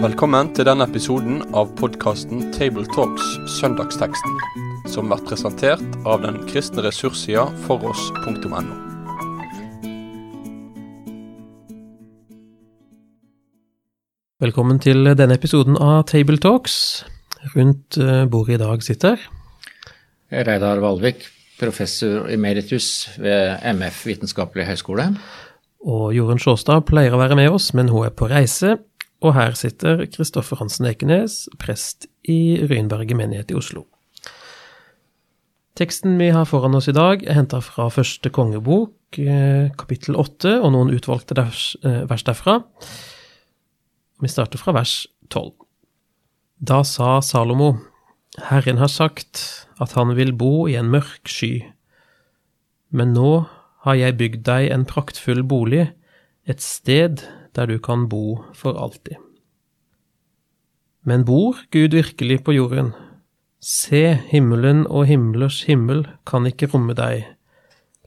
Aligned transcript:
Velkommen 0.00 0.48
til 0.56 0.64
denne 0.64 0.84
episoden 0.88 1.42
av 1.56 1.70
podkasten 1.76 2.46
Tabletalks 2.56 3.24
Søndagsteksten, 3.58 4.36
som 4.88 5.08
blir 5.08 5.20
presentert 5.28 5.98
av 6.08 6.22
den 6.24 6.38
kristne 6.48 6.84
ressurssida 6.86 7.46
foross.no. 7.66 8.60
Velkommen 14.40 14.80
til 14.80 15.12
denne 15.16 15.36
episoden 15.36 15.76
av 15.76 16.06
Tabletalks. 16.08 16.78
Rundt 17.56 18.00
eh, 18.00 18.24
bordet 18.28 18.56
i 18.56 18.62
dag 18.64 18.84
sitter 18.84 19.20
Reidar 20.30 20.80
Valvik, 20.80 21.26
professor 21.60 22.26
emeritus 22.32 23.10
ved 23.20 23.60
MF 23.76 24.04
vitenskapelig 24.08 24.66
høgskole. 24.70 25.10
Og 25.80 26.10
Jorunn 26.16 26.40
Sjåstad 26.40 26.84
pleier 26.88 27.14
å 27.16 27.20
være 27.20 27.38
med 27.38 27.52
oss, 27.54 27.70
men 27.76 27.88
hun 27.92 28.08
er 28.08 28.16
på 28.16 28.28
reise. 28.30 28.76
Og 29.20 29.34
her 29.36 29.56
sitter 29.56 30.06
Kristoffer 30.08 30.60
Hansen 30.60 30.88
Ekenes, 30.88 31.44
prest 31.60 32.08
i 32.28 32.60
Rynberget 32.64 33.16
menighet 33.16 33.52
i 33.52 33.56
Oslo. 33.58 33.84
Teksten 35.80 36.18
vi 36.20 36.28
har 36.34 36.48
foran 36.48 36.76
oss 36.76 36.90
i 36.90 36.96
dag, 36.96 37.22
er 37.24 37.38
henta 37.38 37.60
fra 37.64 37.86
første 37.92 38.32
kongebok, 38.32 39.16
eh, 39.16 39.70
kapittel 39.80 40.16
åtte, 40.20 40.58
og 40.60 40.72
noen 40.74 40.92
utvalgte 40.92 41.36
eh, 41.40 42.02
vers 42.08 42.24
derfra. 42.26 42.58
Vi 44.20 44.28
starter 44.28 44.60
fra 44.60 44.74
vers 44.76 45.06
tolv. 45.32 45.54
Da 46.60 46.82
sa 46.84 47.20
Salomo, 47.24 47.78
Herren 48.38 48.78
har 48.78 48.90
sagt 48.92 49.66
at 49.80 49.96
han 49.98 50.14
vil 50.16 50.32
bo 50.36 50.68
i 50.70 50.76
en 50.78 50.90
mørk 50.92 51.26
sky. 51.28 51.64
Men 52.90 53.14
nå 53.16 53.46
har 53.86 53.96
jeg 53.98 54.18
bygd 54.20 54.44
deg 54.46 54.70
en 54.70 54.86
praktfull 54.86 55.42
bolig, 55.42 55.90
et 56.46 56.62
sted 56.62 57.24
der 57.56 57.66
du 57.66 57.78
kan 57.82 58.08
bo 58.08 58.44
for 58.54 58.78
alltid. 58.78 59.16
Men 61.02 61.24
bor 61.24 61.56
Gud 61.72 61.96
virkelig 61.96 62.42
på 62.44 62.52
jorden? 62.52 62.92
Se, 63.60 64.14
himmelen 64.30 64.86
og 64.86 65.06
himlers 65.08 65.62
himmel 65.68 66.06
kan 66.28 66.46
ikke 66.48 66.68
romme 66.72 66.94
deg, 66.96 67.26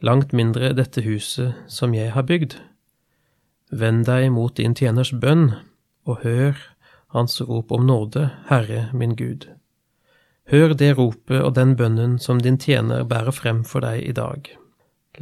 langt 0.02 0.34
mindre 0.34 0.74
dette 0.78 1.04
huset 1.06 1.58
som 1.68 1.94
jeg 1.94 2.14
har 2.14 2.26
bygd. 2.30 2.58
Vend 3.74 4.06
deg 4.06 4.30
mot 4.34 4.54
din 4.58 4.76
tjeners 4.78 5.14
bønn, 5.14 5.52
og 6.06 6.22
hør 6.22 6.58
hans 7.14 7.40
rop 7.42 7.72
om 7.72 7.86
nåde, 7.86 8.30
Herre 8.50 8.90
min 8.94 9.16
Gud. 9.18 9.50
Hør 10.52 10.74
det 10.76 10.98
ropet 10.98 11.40
og 11.40 11.54
den 11.56 11.76
bønnen 11.80 12.18
som 12.20 12.42
din 12.42 12.58
tjener 12.60 13.06
bærer 13.08 13.32
frem 13.32 13.64
for 13.64 13.86
deg 13.86 14.04
i 14.04 14.16
dag. 14.16 14.50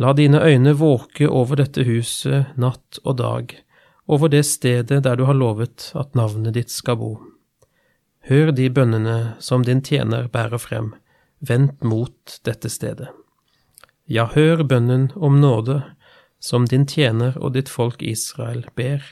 La 0.02 0.14
dine 0.18 0.40
øyne 0.42 0.74
våke 0.80 1.28
over 1.30 1.60
dette 1.60 1.84
huset 1.86 2.56
natt 2.58 3.00
og 3.04 3.18
dag, 3.20 3.54
over 4.08 4.32
det 4.32 4.46
stedet 4.48 5.04
der 5.04 5.20
du 5.20 5.26
har 5.28 5.38
lovet 5.38 5.92
at 5.96 6.16
navnet 6.16 6.56
ditt 6.56 6.72
skal 6.72 6.98
bo. 6.98 7.12
Hør 8.30 8.52
de 8.56 8.70
bønnene 8.70 9.36
som 9.40 9.66
din 9.66 9.82
tjener 9.82 10.28
bærer 10.32 10.62
frem, 10.62 10.94
vendt 11.40 11.84
mot 11.84 12.40
dette 12.46 12.70
stedet. 12.70 13.10
Ja, 14.06 14.26
hør 14.26 14.64
bønnen 14.64 15.12
om 15.16 15.40
nåde, 15.42 15.82
som 16.40 16.66
din 16.66 16.86
tjener 16.86 17.38
og 17.38 17.54
ditt 17.54 17.70
folk 17.70 18.02
Israel 18.02 18.66
ber, 18.76 19.04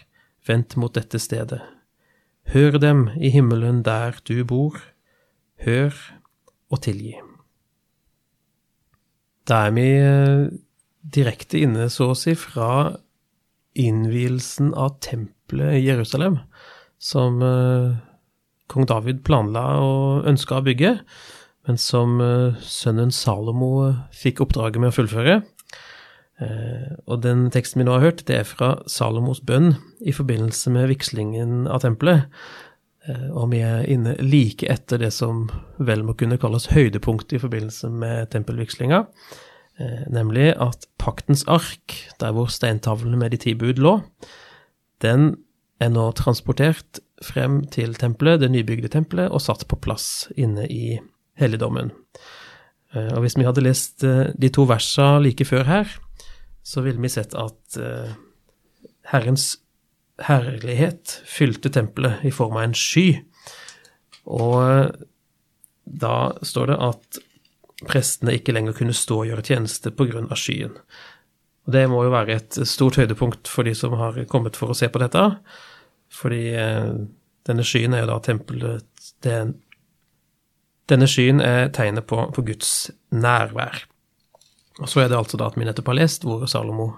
vendt 0.48 0.76
mot 0.76 0.94
dette 0.94 1.20
stedet. 1.22 1.62
Hør 2.50 2.80
dem 2.82 3.10
i 3.18 3.30
himmelen 3.30 3.84
der 3.86 4.18
du 4.26 4.44
bor, 4.44 4.80
hør 5.66 5.96
og 6.70 6.82
tilgi. 6.86 7.18
Da 9.50 9.66
er 9.68 9.74
vi 9.74 9.88
eh, 9.98 10.50
direkte 11.02 11.62
inne, 11.64 11.90
så 11.90 12.12
å 12.12 12.18
si, 12.18 12.36
fra 12.38 13.00
innvielsen 13.80 14.74
av 14.78 15.00
tempelet 15.06 15.80
i 15.80 15.86
Jerusalem, 15.88 16.38
som 17.02 17.42
eh, 17.46 17.98
kong 18.70 18.86
David 18.90 19.24
planla 19.26 19.66
og 19.82 20.30
ønska 20.30 20.60
å 20.60 20.66
bygge, 20.67 20.98
men 21.67 21.82
som 21.82 22.20
eh, 22.22 22.60
sønnen 22.62 23.14
Salomo 23.16 23.72
fikk 24.14 24.44
oppdraget 24.45 24.83
med 24.83 24.94
å 24.94 25.00
fullføre. 25.00 25.42
Og 26.39 27.17
den 27.20 27.50
teksten 27.52 27.82
vi 27.82 27.83
nå 27.83 27.98
har 27.98 28.06
hørt, 28.06 28.22
det 28.30 28.38
er 28.38 28.45
fra 28.48 28.70
Salomos 28.88 29.42
bønn 29.44 29.73
i 30.00 30.14
forbindelse 30.16 30.72
med 30.72 30.88
vigslingen 30.88 31.66
av 31.67 31.82
tempelet, 31.83 32.30
Eh, 33.09 33.30
og 33.33 33.49
vi 33.53 33.61
er 33.65 33.87
inne 33.89 34.15
like 34.21 34.67
etter 34.70 35.02
det 35.02 35.11
som 35.15 35.47
vel 35.81 36.03
må 36.05 36.15
kunne 36.20 36.39
kalles 36.42 36.70
høydepunkt 36.73 37.33
i 37.33 37.42
forbindelse 37.42 37.89
med 37.92 38.30
tempelvigslinga, 38.33 39.03
eh, 39.80 40.03
nemlig 40.11 40.52
at 40.61 40.87
paktens 41.02 41.45
ark, 41.47 41.95
der 42.21 42.36
hvor 42.36 42.52
steintavlene 42.52 43.20
med 43.20 43.33
de 43.33 43.42
ti 43.45 43.55
bud 43.58 43.81
lå, 43.81 43.99
den 45.02 45.31
er 45.80 45.93
nå 45.93 46.09
transportert 46.17 46.99
frem 47.23 47.61
til 47.71 47.95
tempelet, 47.95 48.42
det 48.42 48.52
nybygde 48.52 48.92
tempelet, 48.92 49.31
og 49.31 49.41
satt 49.43 49.65
på 49.67 49.80
plass 49.80 50.27
inne 50.36 50.67
i 50.67 50.99
helligdommen. 51.39 51.93
Eh, 52.93 53.14
og 53.15 53.23
hvis 53.23 53.39
vi 53.39 53.47
hadde 53.47 53.64
lest 53.64 54.03
de 54.03 54.52
to 54.53 54.67
versa 54.67 55.17
like 55.23 55.47
før 55.47 55.65
her, 55.70 55.97
så 56.64 56.83
ville 56.86 57.02
vi 57.02 57.09
sett 57.09 57.31
at 57.39 57.77
Herrens 59.09 59.55
herlighet 60.28 61.20
fylte 61.28 61.72
tempelet 61.74 62.26
i 62.28 62.32
form 62.34 62.58
av 62.58 62.68
en 62.68 62.76
sky. 62.78 63.08
Og 64.30 64.92
da 65.90 66.16
står 66.46 66.72
det 66.72 66.80
at 66.90 67.22
prestene 67.88 68.36
ikke 68.38 68.54
lenger 68.56 68.76
kunne 68.78 68.96
stå 68.96 69.22
og 69.22 69.30
gjøre 69.30 69.46
tjeneste 69.46 69.92
pga. 69.96 70.36
skyen. 70.36 70.76
Og 71.66 71.74
Det 71.74 71.90
må 71.90 72.04
jo 72.04 72.10
være 72.10 72.36
et 72.36 72.60
stort 72.68 72.98
høydepunkt 72.98 73.48
for 73.48 73.64
de 73.64 73.76
som 73.76 73.94
har 73.94 74.26
kommet 74.26 74.56
for 74.56 74.70
å 74.70 74.78
se 74.78 74.90
på 74.90 75.00
dette. 75.00 75.24
Fordi 76.10 76.46
eh, 76.58 76.94
denne 77.46 77.64
skyen 77.64 77.94
er 77.94 78.04
jo 78.04 78.14
da 78.14 78.20
tempelet 78.20 79.14
den, 79.24 79.58
Denne 80.90 81.06
skyen 81.06 81.38
er 81.38 81.68
tegnet 81.70 82.08
på, 82.10 82.18
på, 82.34 82.42
Guds 82.42 82.90
nærvær. 83.14 83.84
Og 84.82 84.90
så 84.90 85.04
er 85.04 85.12
det 85.12 85.20
altså 85.20 85.38
da 85.38 85.46
at 85.52 85.58
vi 85.60 85.68
nettopp 85.68 85.92
har 85.92 86.00
lest 86.00 86.24
hvor 86.26 86.48
Salomo 86.50 86.96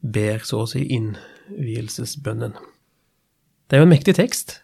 ber 0.00 0.44
så 0.44 0.60
å 0.60 0.66
si 0.68 0.82
inn 0.92 1.14
innvielsesbønnen. 1.50 2.54
Det 3.70 3.76
er 3.76 3.82
jo 3.82 3.86
en 3.86 3.92
mektig 3.92 4.16
tekst. 4.18 4.58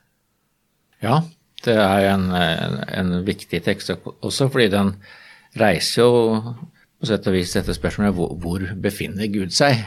Ja, 1.04 1.20
det 1.64 1.76
er 1.76 2.08
en, 2.12 2.30
en, 2.34 2.80
en, 2.88 3.12
viktig 3.26 3.60
tekst 3.64 3.92
også 3.92 4.48
fordi 4.52 4.68
den 4.72 4.94
reiser 5.58 6.02
jo 6.02 6.10
på 6.96 7.08
sett 7.08 7.26
og 7.28 7.36
vis 7.36 7.52
dette 7.52 7.74
spørsmålet 7.76 8.16
hvor, 8.16 8.32
hvor 8.40 8.64
befinner 8.82 9.28
Gud 9.32 9.52
seg? 9.54 9.82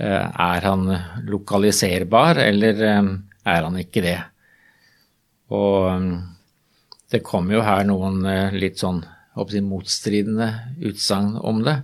Eh, 0.00 0.24
er 0.24 0.64
han 0.66 0.88
lokaliserbar, 1.28 2.40
eller 2.42 2.80
eh, 2.82 3.10
er 3.46 3.66
han 3.66 3.76
ikke 3.78 4.02
det? 4.02 4.18
Og 5.54 5.90
eh, 5.92 6.08
det 7.12 7.22
kommer 7.26 7.58
jo 7.58 7.66
her 7.66 7.84
noen 7.86 8.24
litt 8.56 8.80
sånn 8.82 9.04
motstridende 9.34 10.48
utsagn 10.82 11.36
om 11.38 11.60
det 11.66 11.76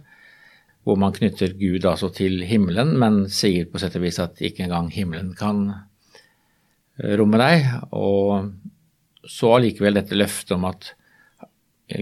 hvor 0.91 0.99
man 0.99 1.15
knytter 1.15 1.55
Gud 1.55 1.87
altså 1.87 2.11
til 2.15 2.43
himmelen, 2.47 2.97
men 2.99 3.23
sier 3.31 3.69
på 3.71 3.79
sett 3.79 3.95
og 3.99 4.03
vis 4.03 4.19
at 4.23 4.41
ikke 4.43 4.67
engang 4.67 4.91
himmelen 4.91 5.31
kan 5.39 5.69
eh, 5.71 7.15
romme 7.21 7.39
deg. 7.39 7.69
Og 7.95 8.51
så 9.31 9.55
allikevel 9.55 10.01
dette 10.01 10.19
løftet 10.19 10.57
om 10.57 10.67
at 10.71 10.95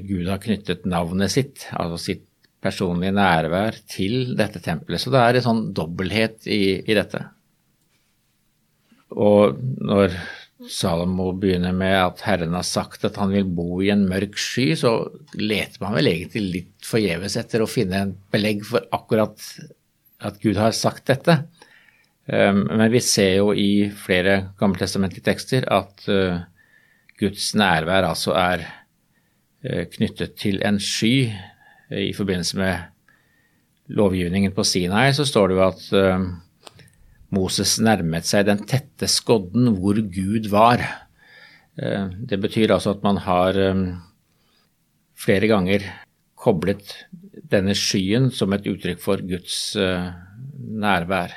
Gud 0.04 0.28
har 0.28 0.40
knyttet 0.40 0.88
navnet 0.88 1.32
sitt, 1.32 1.66
altså 1.76 2.00
sitt 2.00 2.24
personlige 2.64 3.14
nærvær, 3.14 3.76
til 3.88 4.34
dette 4.38 4.60
tempelet. 4.64 5.00
Så 5.00 5.12
det 5.14 5.22
er 5.22 5.38
en 5.38 5.46
sånn 5.46 5.62
dobbelthet 5.76 6.48
i, 6.50 6.80
i 6.80 6.96
dette. 6.96 7.22
Og 9.16 9.60
når 9.84 10.16
Salomo 10.66 11.30
begynner 11.38 11.74
med 11.76 11.94
at 11.94 12.22
Herren 12.26 12.56
har 12.56 12.66
sagt 12.66 13.04
at 13.06 13.18
han 13.20 13.30
vil 13.30 13.46
bo 13.46 13.78
i 13.84 13.92
en 13.94 14.08
mørk 14.10 14.34
sky, 14.42 14.72
så 14.74 14.92
leter 15.38 15.78
man 15.84 15.94
vel 15.94 16.10
egentlig 16.10 16.42
litt 16.42 16.88
forgjeves 16.88 17.36
etter 17.38 17.62
å 17.62 17.70
finne 17.70 18.00
en 18.02 18.14
belegg 18.32 18.64
for 18.66 18.88
akkurat 18.94 19.44
at 20.26 20.40
Gud 20.42 20.58
har 20.58 20.74
sagt 20.74 21.06
dette. 21.12 21.38
Um, 22.26 22.64
men 22.66 22.90
vi 22.92 23.00
ser 23.00 23.38
jo 23.38 23.52
i 23.54 23.88
flere 23.94 24.50
gammeltestamentlige 24.58 25.24
tekster 25.30 25.64
at 25.72 26.02
uh, 26.10 26.42
Guds 27.20 27.52
nærvær 27.56 28.10
altså 28.10 28.34
er 28.36 28.66
uh, 28.66 29.84
knyttet 29.94 30.34
til 30.42 30.58
en 30.66 30.82
sky. 30.82 31.30
I 31.88 32.12
forbindelse 32.12 32.58
med 32.58 33.94
lovgivningen 33.96 34.52
på 34.52 34.66
Sinai 34.66 35.14
så 35.16 35.24
står 35.24 35.48
det 35.48 35.56
jo 35.56 35.64
at 35.64 35.86
um, 36.18 36.26
Moses 37.34 37.76
nærmet 37.84 38.28
seg 38.28 38.46
den 38.48 38.62
tette 38.68 39.08
skodden 39.10 39.74
hvor 39.76 39.98
Gud 40.00 40.48
var. 40.52 40.84
Eh, 41.78 42.08
det 42.30 42.40
betyr 42.40 42.72
altså 42.74 42.94
at 42.96 43.04
man 43.04 43.20
har 43.22 43.58
eh, 43.60 43.82
flere 45.18 45.50
ganger 45.50 45.84
koblet 46.38 46.94
denne 47.50 47.74
skyen 47.76 48.30
som 48.34 48.54
et 48.54 48.66
uttrykk 48.70 49.02
for 49.02 49.22
Guds 49.28 49.76
eh, 49.76 50.08
nærvær. 50.56 51.34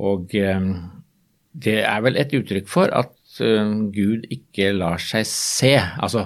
Og 0.00 0.32
det 0.32 1.74
er 1.84 1.98
vel 2.00 2.16
et 2.16 2.30
uttrykk 2.32 2.70
for 2.72 2.88
at 2.96 3.12
Gud 3.92 4.24
ikke 4.32 4.70
lar 4.72 5.02
seg 5.02 5.26
se. 5.28 5.74
Altså, 5.76 6.22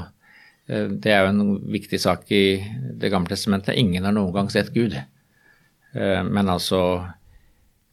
det 0.69 1.11
er 1.11 1.25
jo 1.25 1.33
en 1.33 1.57
viktig 1.75 1.99
sak 1.99 2.31
i 2.31 2.63
Det 2.95 3.11
gamle 3.11 3.33
testamentet. 3.33 3.75
Ingen 3.75 4.07
har 4.07 4.15
noen 4.15 4.31
gang 4.37 4.53
sett 4.53 4.71
Gud. 4.77 4.95
men 5.95 6.49
altså 6.49 7.03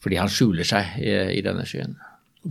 fordi 0.01 0.17
han 0.21 0.31
skjuler 0.31 0.67
seg 0.67 0.97
i, 1.01 1.13
i 1.37 1.43
denne 1.45 1.65
skyen. 1.69 1.97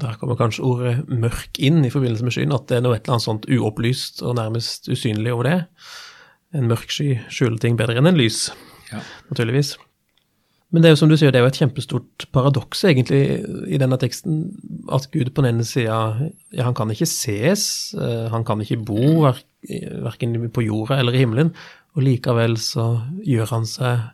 Der 0.01 0.15
kommer 0.21 0.39
kanskje 0.39 0.65
ordet 0.67 0.95
mørk 1.11 1.59
inn 1.59 1.83
i 1.83 1.91
forbindelse 1.91 2.27
med 2.27 2.37
skyen, 2.37 2.55
at 2.55 2.69
det 2.71 2.79
er 2.79 2.87
noe 2.87 2.95
et 2.95 3.03
eller 3.05 3.19
annet 3.19 3.27
sånt 3.27 3.51
uopplyst 3.51 4.23
og 4.23 4.37
nærmest 4.39 4.91
usynlig 4.93 5.35
over 5.35 5.49
det. 5.49 5.59
En 6.55 6.71
mørk 6.71 6.95
sky 6.95 7.17
skjuler 7.31 7.59
ting 7.63 7.79
bedre 7.79 7.99
enn 7.99 8.11
en 8.11 8.19
lys, 8.19 8.49
ja. 8.93 9.03
naturligvis. 9.33 9.75
Men 10.71 10.85
det 10.85 10.91
er 10.91 10.95
jo 10.95 11.01
som 11.01 11.11
du 11.11 11.17
sier, 11.19 11.33
det 11.35 11.41
er 11.41 11.43
jo 11.43 11.51
et 11.51 11.59
kjempestort 11.59 12.29
paradoks 12.35 12.85
egentlig 12.87 13.21
i 13.67 13.79
denne 13.83 13.99
teksten, 13.99 14.45
at 14.95 15.09
Gud 15.11 15.33
på 15.35 15.43
den 15.43 15.57
ene 15.57 15.67
sida 15.67 15.97
ja, 16.55 16.63
han 16.63 16.77
kan 16.79 16.93
ikke 16.95 17.09
ses, 17.11 17.65
eh, 17.99 18.29
han 18.31 18.47
kan 18.47 18.63
ikke 18.63 18.79
bo 18.87 19.25
verken 19.27 20.39
på 20.55 20.69
jorda 20.69 21.01
eller 21.03 21.19
i 21.19 21.25
himmelen, 21.25 21.51
og 21.99 22.07
likevel 22.07 22.55
så 22.63 22.87
gjør 23.27 23.51
han 23.57 23.67
seg, 23.67 24.07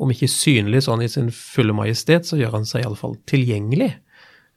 om 0.00 0.12
ikke 0.12 0.30
synlig 0.32 0.84
sånn 0.86 1.02
i 1.04 1.10
sin 1.12 1.28
fulle 1.34 1.74
majestet, 1.76 2.28
så 2.28 2.38
gjør 2.40 2.56
han 2.58 2.68
seg 2.68 2.84
iallfall 2.84 3.18
tilgjengelig, 3.28 3.90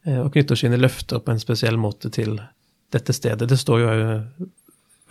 eh, 0.06 0.20
og 0.22 0.32
knytter 0.34 0.58
sine 0.58 0.80
løfter 0.80 1.20
på 1.20 1.34
en 1.34 1.42
spesiell 1.42 1.76
måte 1.80 2.10
til 2.14 2.38
dette 2.94 3.16
stedet. 3.16 3.48
Det 3.50 3.58
står 3.60 3.82
jo 3.82 3.90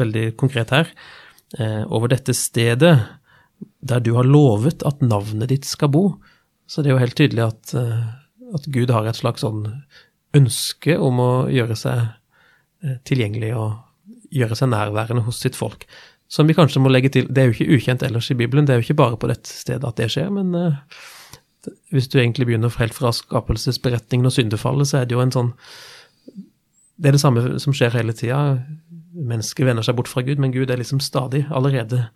veldig 0.02 0.26
konkret 0.40 0.74
her. 0.74 0.90
Eh, 1.60 1.84
over 1.86 2.10
dette 2.10 2.34
stedet 2.34 2.96
der 3.84 4.02
du 4.04 4.16
har 4.18 4.28
lovet 4.28 4.84
at 4.88 5.04
navnet 5.06 5.52
ditt 5.52 5.70
skal 5.70 5.92
bo. 5.94 6.04
Så 6.66 6.82
det 6.82 6.90
er 6.90 6.98
jo 6.98 7.04
helt 7.04 7.20
tydelig 7.20 7.46
at, 7.46 7.76
eh, 7.78 8.02
at 8.58 8.66
Gud 8.74 8.90
har 8.90 9.06
et 9.06 9.20
slags 9.20 9.46
sånn 9.46 9.68
ønske 10.34 10.98
om 10.98 11.22
å 11.22 11.32
gjøre 11.54 11.78
seg 11.78 12.10
tilgjengelig 13.08 13.54
og 13.56 13.78
gjøre 14.34 14.58
seg 14.58 14.72
nærværende 14.74 15.24
hos 15.24 15.38
sitt 15.40 15.56
folk. 15.56 15.86
Som 16.34 16.50
vi 16.50 16.56
kanskje 16.58 16.82
må 16.82 16.90
legge 16.90 17.12
til, 17.14 17.28
det 17.30 17.42
er 17.42 17.50
jo 17.50 17.54
ikke 17.58 17.76
ukjent 17.78 18.04
ellers 18.06 18.32
i 18.34 18.38
Bibelen, 18.38 18.66
det 18.66 18.74
er 18.74 18.80
jo 18.82 18.88
ikke 18.88 19.02
bare 19.04 19.20
på 19.22 19.30
dette 19.30 19.52
stedet 19.54 19.86
at 19.86 20.00
det 20.00 20.10
skjer, 20.10 20.32
men 20.34 20.56
uh, 20.58 21.02
hvis 21.94 22.10
du 22.10 22.18
egentlig 22.20 22.48
begynner 22.50 22.74
helt 22.80 22.96
fra 22.98 23.12
skapelsesberetningen 23.14 24.26
og 24.26 24.34
syndefallet, 24.34 24.90
så 24.90 25.02
er 25.02 25.10
det 25.10 25.18
jo 25.18 25.22
en 25.24 25.36
sånn 25.36 25.52
Det 26.98 27.10
er 27.10 27.16
det 27.16 27.22
samme 27.22 27.60
som 27.60 27.74
skjer 27.74 27.96
hele 27.98 28.14
tida. 28.14 28.40
Mennesket 29.14 29.66
vender 29.66 29.86
seg 29.86 29.98
bort 29.98 30.10
fra 30.10 30.22
Gud, 30.26 30.40
men 30.40 30.54
Gud 30.54 30.72
er 30.72 30.78
liksom 30.80 31.02
stadig, 31.04 31.46
allerede 31.52 32.08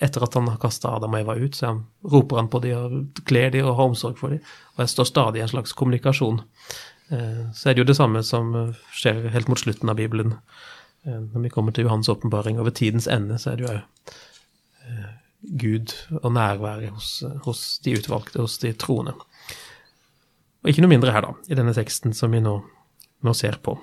etter 0.00 0.24
at 0.24 0.34
han 0.36 0.48
har 0.50 0.58
kasta 0.60 0.90
Adam 0.92 1.14
og 1.16 1.22
Eva 1.22 1.36
ut, 1.40 1.56
så 1.56 1.70
han, 1.70 1.78
roper 2.04 2.36
han 2.40 2.50
på 2.52 2.60
dem 2.64 2.76
og 2.76 3.22
kler 3.28 3.50
dem 3.54 3.64
og 3.64 3.78
har 3.78 3.90
omsorg 3.90 4.18
for 4.20 4.34
dem. 4.34 4.42
Og 4.76 4.84
jeg 4.84 4.92
står 4.92 5.08
stadig 5.08 5.40
i 5.40 5.44
en 5.46 5.52
slags 5.54 5.72
kommunikasjon. 5.72 6.42
Eh, 7.08 7.42
så 7.56 7.68
er 7.68 7.74
det 7.74 7.84
jo 7.84 7.88
det 7.88 7.96
samme 7.96 8.22
som 8.26 8.52
skjer 8.92 9.30
helt 9.32 9.48
mot 9.48 9.60
slutten 9.60 9.92
av 9.92 9.96
Bibelen. 9.96 10.36
Eh, 11.06 11.20
når 11.32 11.46
vi 11.46 11.52
kommer 11.52 11.74
til 11.74 11.86
Johans 11.86 12.08
åpenbaring 12.10 12.58
over 12.60 12.74
tidens 12.74 13.06
ende, 13.06 13.38
så 13.38 13.52
er 13.52 13.60
det 13.60 13.66
jo 13.66 13.74
eh, 13.76 15.10
Gud 15.60 15.94
og 16.22 16.32
nærværet 16.34 16.90
hos, 16.90 17.10
hos, 17.44 17.66
de 17.84 17.96
utvalgte, 17.98 18.42
hos 18.42 18.58
de 18.62 18.72
troende. 18.72 19.14
Og 20.62 20.72
ikke 20.72 20.82
noe 20.82 20.90
mindre 20.90 21.14
her, 21.14 21.22
da, 21.22 21.36
i 21.46 21.58
denne 21.58 21.74
teksten 21.76 22.16
som 22.16 22.34
vi 22.34 22.42
nå, 22.42 22.56
nå 23.22 23.36
ser 23.38 23.60
på. 23.62 23.76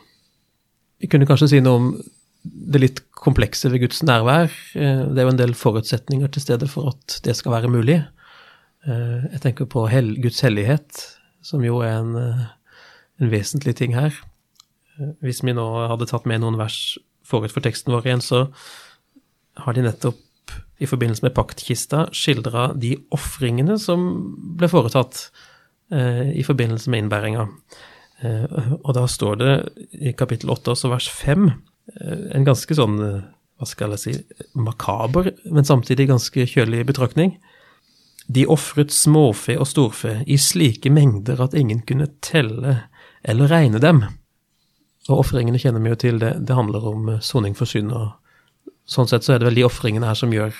Vi 0.99 1.07
kunne 1.11 1.27
kanskje 1.27 1.53
si 1.53 1.63
noe 1.63 1.79
om 1.79 1.93
det 2.43 2.81
litt 2.81 2.99
komplekse 3.15 3.69
ved 3.71 3.85
Guds 3.85 4.01
nærvær. 4.03 4.51
Eh, 4.75 5.05
det 5.07 5.23
er 5.23 5.29
jo 5.29 5.35
en 5.35 5.39
del 5.39 5.55
forutsetninger 5.55 6.33
til 6.33 6.43
stede 6.43 6.67
for 6.71 6.91
at 6.91 7.21
det 7.23 7.37
skal 7.39 7.55
være 7.59 7.71
mulig. 7.71 8.03
Jeg 8.83 9.39
tenker 9.39 9.63
på 9.71 9.85
Guds 10.19 10.41
hellighet, 10.43 10.97
som 11.39 11.61
jo 11.63 11.77
er 11.87 12.01
en, 12.01 12.17
en, 12.19 13.29
vesentlig 13.31 13.77
ting 13.79 13.93
her. 13.95 14.11
Hvis 15.23 15.39
vi 15.39 15.53
nå 15.55 15.63
hadde 15.87 16.09
tatt 16.09 16.27
med 16.27 16.41
noen 16.43 16.57
vers 16.59 16.97
forut 17.33 17.53
for 17.53 17.65
teksten 17.65 17.93
vår 17.95 18.07
igjen, 18.07 18.23
så 18.23 18.45
har 19.65 19.75
de 19.75 19.83
nettopp 19.85 20.55
i 20.81 20.89
forbindelse 20.89 21.25
med 21.25 21.35
paktkista 21.35 22.07
skildra 22.15 22.71
de 22.77 22.95
ofringene 23.15 23.77
som 23.81 24.07
ble 24.57 24.69
foretatt 24.71 25.27
i 25.93 26.41
forbindelse 26.43 26.89
med 26.89 27.03
innbæringa. 27.03 27.43
Og 28.81 28.89
da 28.97 29.03
står 29.11 29.37
det 29.39 29.51
i 29.93 30.13
kapittel 30.17 30.49
8, 30.49 30.73
også 30.73 30.89
vers 30.89 31.07
5, 31.13 31.51
Eh, 31.91 32.27
en 32.37 32.45
ganske 32.47 32.75
sånn, 32.77 32.99
eh, 33.03 33.23
hva 33.59 33.67
skal 33.67 33.95
jeg 33.95 34.03
si, 34.03 34.13
makaber, 34.55 35.33
men 35.51 35.67
samtidig 35.67 36.09
ganske 36.11 36.47
kjølig 36.47 36.85
betraktning. 36.87 37.37
De 38.31 38.45
ofret 38.47 38.93
småfe 38.95 39.57
og 39.59 39.67
storfe 39.67 40.21
i 40.27 40.39
slike 40.39 40.91
mengder 40.93 41.41
at 41.43 41.55
ingen 41.57 41.81
kunne 41.83 42.07
telle 42.23 42.85
eller 43.23 43.51
regne 43.51 43.81
dem. 43.83 44.05
Og 45.09 45.19
ofringene 45.19 45.59
kjenner 45.59 45.83
vi 45.83 45.91
jo 45.91 45.99
til, 45.99 46.19
det, 46.21 46.35
det 46.47 46.55
handler 46.55 46.85
om 46.93 47.09
eh, 47.15 47.23
soning 47.23 47.57
for 47.57 47.69
synd. 47.69 47.91
og 47.91 48.71
Sånn 48.89 49.09
sett 49.09 49.25
så 49.25 49.35
er 49.35 49.41
det 49.41 49.49
vel 49.49 49.61
de 49.61 49.67
ofringene 49.67 50.07
her 50.09 50.19
som 50.19 50.33
gjør 50.33 50.55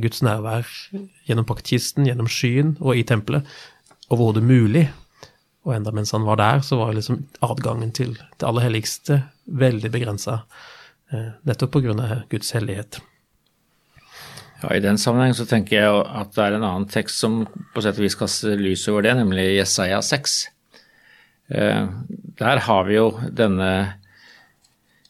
Guds 0.00 0.22
nærvær 0.24 0.68
gjennom 1.26 1.44
paktkisten, 1.48 2.06
gjennom 2.08 2.28
skyen 2.30 2.76
og 2.80 2.96
i 2.96 3.02
tempelet 3.04 3.48
overhodet 4.12 4.44
mulig. 4.46 4.86
Og 5.66 5.74
enda 5.74 5.90
mens 5.94 6.14
han 6.14 6.26
var 6.26 6.38
der, 6.38 6.62
så 6.62 6.78
var 6.78 6.94
liksom 6.94 7.24
adgangen 7.44 7.90
til 7.94 8.14
det 8.14 8.46
aller 8.46 8.68
helligste 8.68 9.20
veldig 9.46 9.90
begrensa, 9.90 10.40
eh, 11.12 11.34
nettopp 11.46 11.74
pga. 11.74 12.22
Guds 12.30 12.52
hellighet. 12.54 13.00
Ja, 14.62 14.74
I 14.74 14.80
den 14.80 14.98
sammenheng 14.98 15.34
så 15.34 15.44
tenker 15.44 15.76
jeg 15.76 16.04
at 16.06 16.32
det 16.34 16.44
er 16.44 16.56
en 16.56 16.64
annen 16.64 16.88
tekst 16.88 17.18
som 17.20 17.44
på 17.74 17.82
sett 17.82 17.98
og 17.98 18.06
vis 18.06 18.16
kaster 18.16 18.56
lys 18.56 18.86
over 18.88 19.02
det, 19.02 19.16
nemlig 19.18 19.56
Jesaja 19.58 19.98
6. 20.02 20.46
Eh, 21.48 21.86
der 22.38 22.62
har 22.66 22.86
vi 22.88 22.96
jo 22.98 23.10
denne 23.30 23.70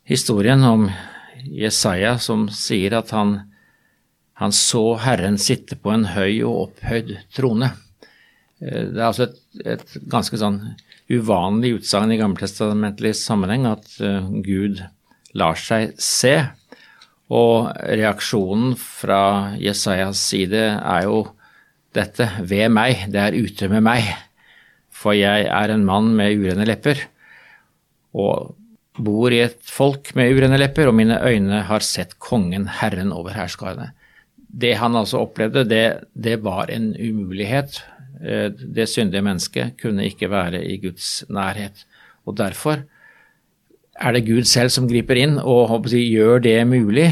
historien 0.06 0.62
om 0.64 0.88
Jesaja 1.46 2.16
som 2.22 2.46
sier 2.52 2.98
at 2.98 3.12
han, 3.16 3.38
han 4.36 4.52
så 4.52 4.96
Herren 5.00 5.38
sitte 5.40 5.78
på 5.80 5.94
en 5.94 6.08
høy 6.12 6.42
og 6.44 6.66
opphøyd 6.66 7.16
trone. 7.36 7.72
Eh, 8.60 8.84
det 8.92 9.00
er 9.00 9.08
altså 9.08 9.30
et, 9.30 9.40
et 9.64 9.96
ganske 10.12 10.38
sånn 10.40 10.60
uvanlig 11.12 11.76
utsagn 11.80 12.12
i 12.12 12.20
gammeltestamentlig 12.20 13.14
sammenheng 13.14 13.66
at 13.70 13.86
uh, 14.02 14.26
Gud 14.42 14.82
lar 15.38 15.58
seg 15.60 15.94
se. 16.02 16.34
Og 17.30 17.70
reaksjonen 17.74 18.74
fra 18.78 19.54
Jesajas 19.58 20.20
side 20.30 20.64
er 20.74 21.06
jo 21.06 21.24
dette 21.96 22.28
ved 22.42 22.70
meg, 22.74 23.06
det 23.10 23.22
er 23.22 23.38
ute 23.38 23.70
med 23.70 23.84
meg, 23.86 24.10
for 24.96 25.16
jeg 25.16 25.48
er 25.52 25.72
en 25.72 25.84
mann 25.86 26.14
med 26.16 26.38
urene 26.40 26.66
lepper. 26.68 27.02
Og 28.16 28.54
bor 28.96 29.34
i 29.34 29.42
et 29.44 29.58
folk 29.68 30.14
med 30.16 30.32
urene 30.32 30.56
lepper, 30.56 30.88
og 30.88 30.96
mine 30.96 31.18
øyne 31.20 31.60
har 31.68 31.84
sett 31.84 32.16
kongen, 32.22 32.64
Herren 32.80 33.12
over 33.12 33.36
hærskarene. 33.36 33.90
Det 34.56 34.78
han 34.80 34.96
altså 34.96 35.20
opplevde, 35.26 35.66
det, 35.68 35.84
det 36.16 36.38
var 36.44 36.70
en 36.72 36.94
umulighet 36.96 37.82
Eh, 38.24 38.48
det 38.48 38.88
syndige 38.88 39.24
mennesket 39.24 39.76
kunne 39.80 40.06
ikke 40.08 40.30
være 40.32 40.62
i 40.64 40.78
Guds 40.80 41.24
nærhet. 41.28 41.84
Og 42.24 42.36
derfor 42.38 42.82
er 43.96 44.12
det 44.12 44.26
Gud 44.26 44.44
selv 44.48 44.72
som 44.72 44.88
griper 44.88 45.20
inn 45.20 45.38
og 45.38 45.88
gjør 45.88 46.40
det 46.40 46.66
mulig 46.68 47.10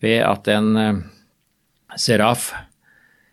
ved 0.00 0.24
at 0.24 0.48
en 0.52 0.76
eh, 0.76 1.00
seraf 1.96 2.52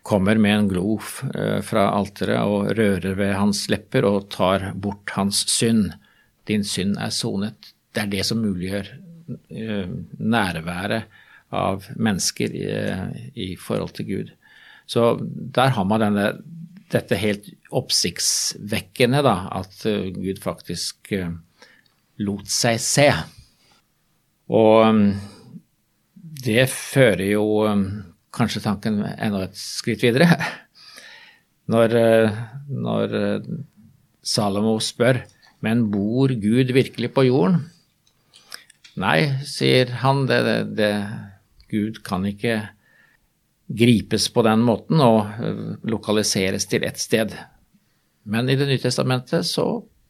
kommer 0.06 0.38
med 0.38 0.54
en 0.54 0.68
glo 0.70 0.96
eh, 1.34 1.60
fra 1.66 1.88
alteret 1.96 2.46
og 2.46 2.70
rører 2.78 3.16
ved 3.18 3.34
hans 3.34 3.66
lepper 3.72 4.06
og 4.06 4.28
tar 4.34 4.70
bort 4.74 5.10
hans 5.16 5.44
synd. 5.50 5.90
Din 6.46 6.64
synd 6.66 6.96
er 7.02 7.10
sonet. 7.14 7.72
Det 7.90 8.04
er 8.04 8.12
det 8.12 8.26
som 8.28 8.42
muliggjør 8.44 8.92
nærværet 10.22 11.08
av 11.50 11.88
mennesker 11.98 12.52
i, 12.54 12.66
i 13.34 13.46
forhold 13.58 13.96
til 13.96 14.06
Gud. 14.06 14.28
Så 14.86 15.16
der 15.26 15.72
har 15.74 15.88
man 15.90 16.04
denne 16.04 16.28
dette 16.94 17.18
helt 17.18 17.48
oppsiktsvekkende, 17.74 19.24
da, 19.26 19.34
at 19.58 19.82
Gud 20.14 20.38
faktisk 20.38 21.10
lot 22.22 22.50
seg 22.50 22.78
se. 22.82 23.08
Og 24.46 24.84
um, 24.86 25.00
det 26.14 26.68
fører 26.70 27.26
jo 27.32 27.46
um, 27.66 27.86
kanskje 28.36 28.64
tanken 28.64 29.00
enda 29.02 29.46
et 29.46 29.56
skritt 29.58 30.04
videre. 30.04 30.28
Når, 31.72 31.96
uh, 31.98 32.36
når 32.70 33.14
Salomo 34.22 34.76
spør 34.78 35.18
men 35.64 35.86
bor 35.92 36.32
Gud 36.32 36.72
virkelig 36.74 37.12
på 37.16 37.26
jorden? 37.28 37.64
Nei, 39.00 39.18
sier 39.48 39.90
han, 40.02 40.24
det, 40.28 40.40
det, 40.46 40.56
det, 40.78 40.92
Gud 41.72 42.00
kan 42.06 42.24
ikke 42.28 42.60
gripes 43.66 44.28
på 44.32 44.44
den 44.46 44.62
måten 44.64 45.02
og 45.02 45.40
eh, 45.42 45.62
lokaliseres 45.90 46.68
til 46.70 46.86
ett 46.86 47.00
sted. 47.02 47.34
Men 48.24 48.48
i 48.48 48.56
Det 48.56 48.68
nye 48.68 48.80
testamentet 48.80 49.46
så 49.48 49.66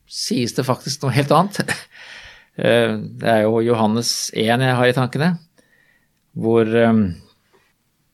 sies 0.07 0.55
det 0.55 0.67
faktisk 0.69 1.05
noe 1.05 1.17
helt 1.17 1.35
annet. 1.35 1.63
Eh, 2.57 2.95
det 3.21 3.27
er 3.29 3.43
jo 3.43 3.59
Johannes 3.61 4.31
1 4.33 4.63
jeg 4.65 4.77
har 4.79 4.89
i 4.89 4.95
tankene, 4.97 5.27
hvor 6.33 6.71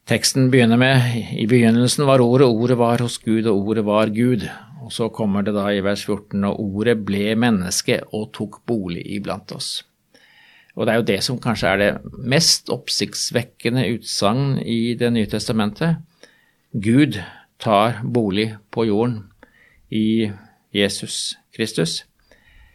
teksten 0.09 0.51
begynner 0.51 0.81
med 0.81 1.37
I 1.39 1.47
begynnelsen 1.51 2.07
var 2.09 2.23
ordet, 2.25 2.47
ordet 2.47 2.79
var 2.79 3.03
hos 3.05 3.19
Gud, 3.23 3.47
og 3.47 3.69
ordet 3.69 3.85
var 3.87 4.13
Gud. 4.15 4.49
Og 4.83 4.93
så 4.93 5.09
kommer 5.15 5.43
det 5.47 5.55
da 5.55 5.69
i 5.71 5.83
vers 5.85 6.05
14, 6.05 6.45
og 6.45 6.61
ordet 6.61 6.99
ble 7.07 7.35
menneske 7.39 8.01
og 8.13 8.33
tok 8.35 8.63
bolig 8.67 9.05
iblant 9.17 9.53
oss. 9.55 9.83
Og 10.75 10.87
det 10.87 10.93
er 10.93 11.01
jo 11.01 11.09
det 11.11 11.19
som 11.25 11.41
kanskje 11.41 11.69
er 11.69 11.81
det 11.81 12.15
mest 12.19 12.71
oppsiktsvekkende 12.73 13.85
utsagn 13.93 14.57
i 14.65 14.95
Det 14.99 15.13
nye 15.13 15.29
testamentet. 15.29 16.01
Gud 16.73 17.21
tar 17.61 18.01
bolig 18.03 18.55
på 18.73 18.87
jorden 18.89 19.29
i 19.91 20.33
Jesus 20.73 21.37
Kristus. 21.55 22.05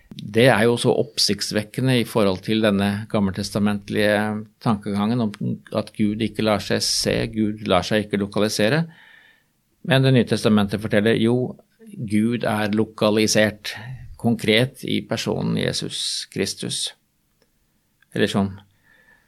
Det 0.09 0.47
er 0.49 0.63
jo 0.65 0.77
så 0.79 0.93
oppsiktsvekkende 0.97 1.99
i 1.99 2.05
forhold 2.07 2.41
til 2.45 2.63
denne 2.63 3.05
gammeltestamentlige 3.11 4.45
tankegangen 4.63 5.21
om 5.27 5.33
at 5.75 5.91
Gud 5.97 6.23
ikke 6.23 6.45
lar 6.45 6.63
seg 6.63 6.81
se, 6.85 7.15
Gud 7.33 7.65
lar 7.69 7.85
seg 7.85 8.05
ikke 8.05 8.21
lokalisere. 8.21 8.85
Men 9.87 10.03
Det 10.03 10.13
nye 10.13 10.27
testamentet 10.27 10.81
forteller 10.81 11.19
jo 11.19 11.55
Gud 11.87 12.43
er 12.43 12.73
lokalisert 12.75 13.75
konkret 14.17 14.83
i 14.83 15.01
personen 15.07 15.57
Jesus 15.59 16.27
Kristus. 16.33 16.93
Eller 18.15 18.31
sånn 18.31 18.55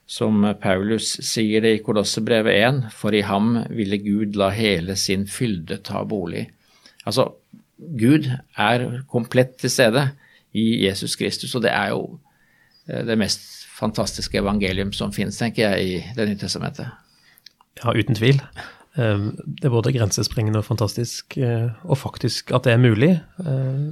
som 0.10 0.42
Paulus 0.62 1.12
sier 1.22 1.62
det 1.62 1.76
i 1.76 1.82
Kolossebrevet 1.86 2.56
1, 2.56 2.80
for 2.98 3.14
i 3.14 3.22
ham 3.22 3.60
ville 3.70 4.00
Gud 4.02 4.40
la 4.40 4.50
hele 4.56 4.96
sin 4.98 5.28
fylde 5.30 5.78
ta 5.86 6.02
bolig. 6.02 6.48
Altså, 7.06 7.28
Gud 7.78 8.26
er 8.58 8.88
komplett 9.12 9.60
til 9.62 9.72
stede 9.72 10.08
i 10.54 10.86
Jesus 10.86 11.16
Kristus, 11.20 11.54
og 11.56 11.64
det 11.66 11.72
er 11.74 11.94
jo 11.94 12.20
eh, 12.90 13.06
det 13.06 13.18
mest 13.20 13.46
fantastiske 13.80 14.40
evangelium 14.42 14.92
som 14.96 15.14
finnes, 15.16 15.38
tenker 15.40 15.70
jeg, 15.70 15.86
i 15.86 16.16
Det 16.18 16.28
nye 16.28 16.40
testamentet. 16.40 16.90
Ja, 17.80 17.94
uten 17.96 18.18
tvil. 18.18 18.42
Ehm, 19.00 19.32
det 19.46 19.70
er 19.70 19.76
både 19.76 19.94
grensesprengende 19.96 20.60
og 20.60 20.68
fantastisk, 20.68 21.38
eh, 21.38 21.70
og 21.84 21.98
faktisk 21.98 22.52
at 22.52 22.68
det 22.68 22.74
er 22.74 22.84
mulig. 22.84 23.14
Eh, 23.40 23.88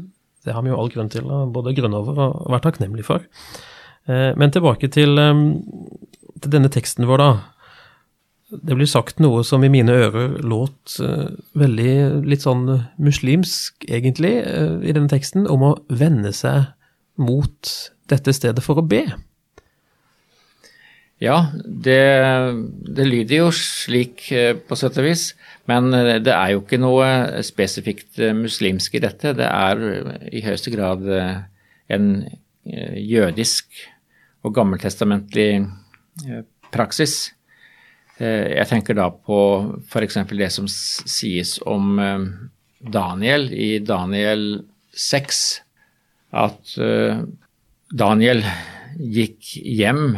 det 0.45 0.55
har 0.55 0.63
vi 0.63 0.73
jo 0.73 0.79
all 0.79 0.91
grunn 0.91 1.09
til 1.11 1.27
å 1.27 1.45
både 1.51 1.75
grunne 1.75 1.99
over 1.99 2.19
og 2.25 2.51
være 2.51 2.69
takknemlig 2.69 3.05
for. 3.05 3.23
Men 4.07 4.53
tilbake 4.55 4.87
til 4.87 5.19
ehm, 5.19 5.49
til 6.41 6.53
denne 6.53 6.71
teksten 6.73 7.07
vår, 7.09 7.21
da. 7.21 7.29
Det 8.47 8.75
blir 8.77 8.87
sagt 8.87 9.19
noe 9.19 9.43
som 9.43 9.63
i 9.65 9.71
mine 9.71 9.91
ører 9.91 10.37
låt 10.45 10.95
uh, 11.03 11.27
veldig 11.59 12.23
litt 12.27 12.45
sånn 12.45 12.65
muslimsk, 12.95 13.87
egentlig, 13.89 14.37
uh, 14.45 14.79
i 14.79 14.93
denne 14.95 15.11
teksten, 15.11 15.47
om 15.51 15.65
å 15.67 15.71
vende 15.89 16.31
seg 16.35 16.69
mot 17.19 17.71
dette 18.07 18.31
stedet 18.35 18.63
for 18.63 18.79
å 18.79 18.85
be. 18.87 19.03
Ja, 21.19 21.49
det, 21.65 21.99
det 22.97 23.07
lyder 23.09 23.41
jo 23.41 23.49
slik 23.55 24.27
uh, 24.31 24.53
på 24.55 24.77
sett 24.79 24.99
og 25.01 25.09
vis, 25.09 25.31
men 25.67 25.91
det 25.91 26.31
er 26.31 26.53
jo 26.53 26.61
ikke 26.63 26.79
noe 26.79 27.41
spesifikt 27.43 28.21
muslimsk 28.37 28.95
i 28.95 29.03
dette. 29.03 29.33
Det 29.35 29.49
er 29.49 29.83
i 30.31 30.45
høyeste 30.45 30.71
grad 30.71 31.03
en 31.91 32.07
jødisk 32.63 33.83
og 34.47 34.55
gammeltestamentlig 34.55 35.49
Eh, 36.25 36.43
praksis. 36.71 37.31
Eh, 38.17 38.57
jeg 38.57 38.67
tenker 38.69 38.97
da 38.97 39.09
på 39.11 39.39
f.eks. 39.85 40.19
det 40.33 40.49
som 40.53 40.69
sies 40.69 41.57
om 41.65 41.99
eh, 42.01 42.25
Daniel 42.81 43.49
i 43.53 43.77
Daniel 43.85 44.63
6, 44.97 45.43
at 46.37 46.73
Daniel 47.87 48.41
gikk 48.99 49.53
hjem, 49.63 50.17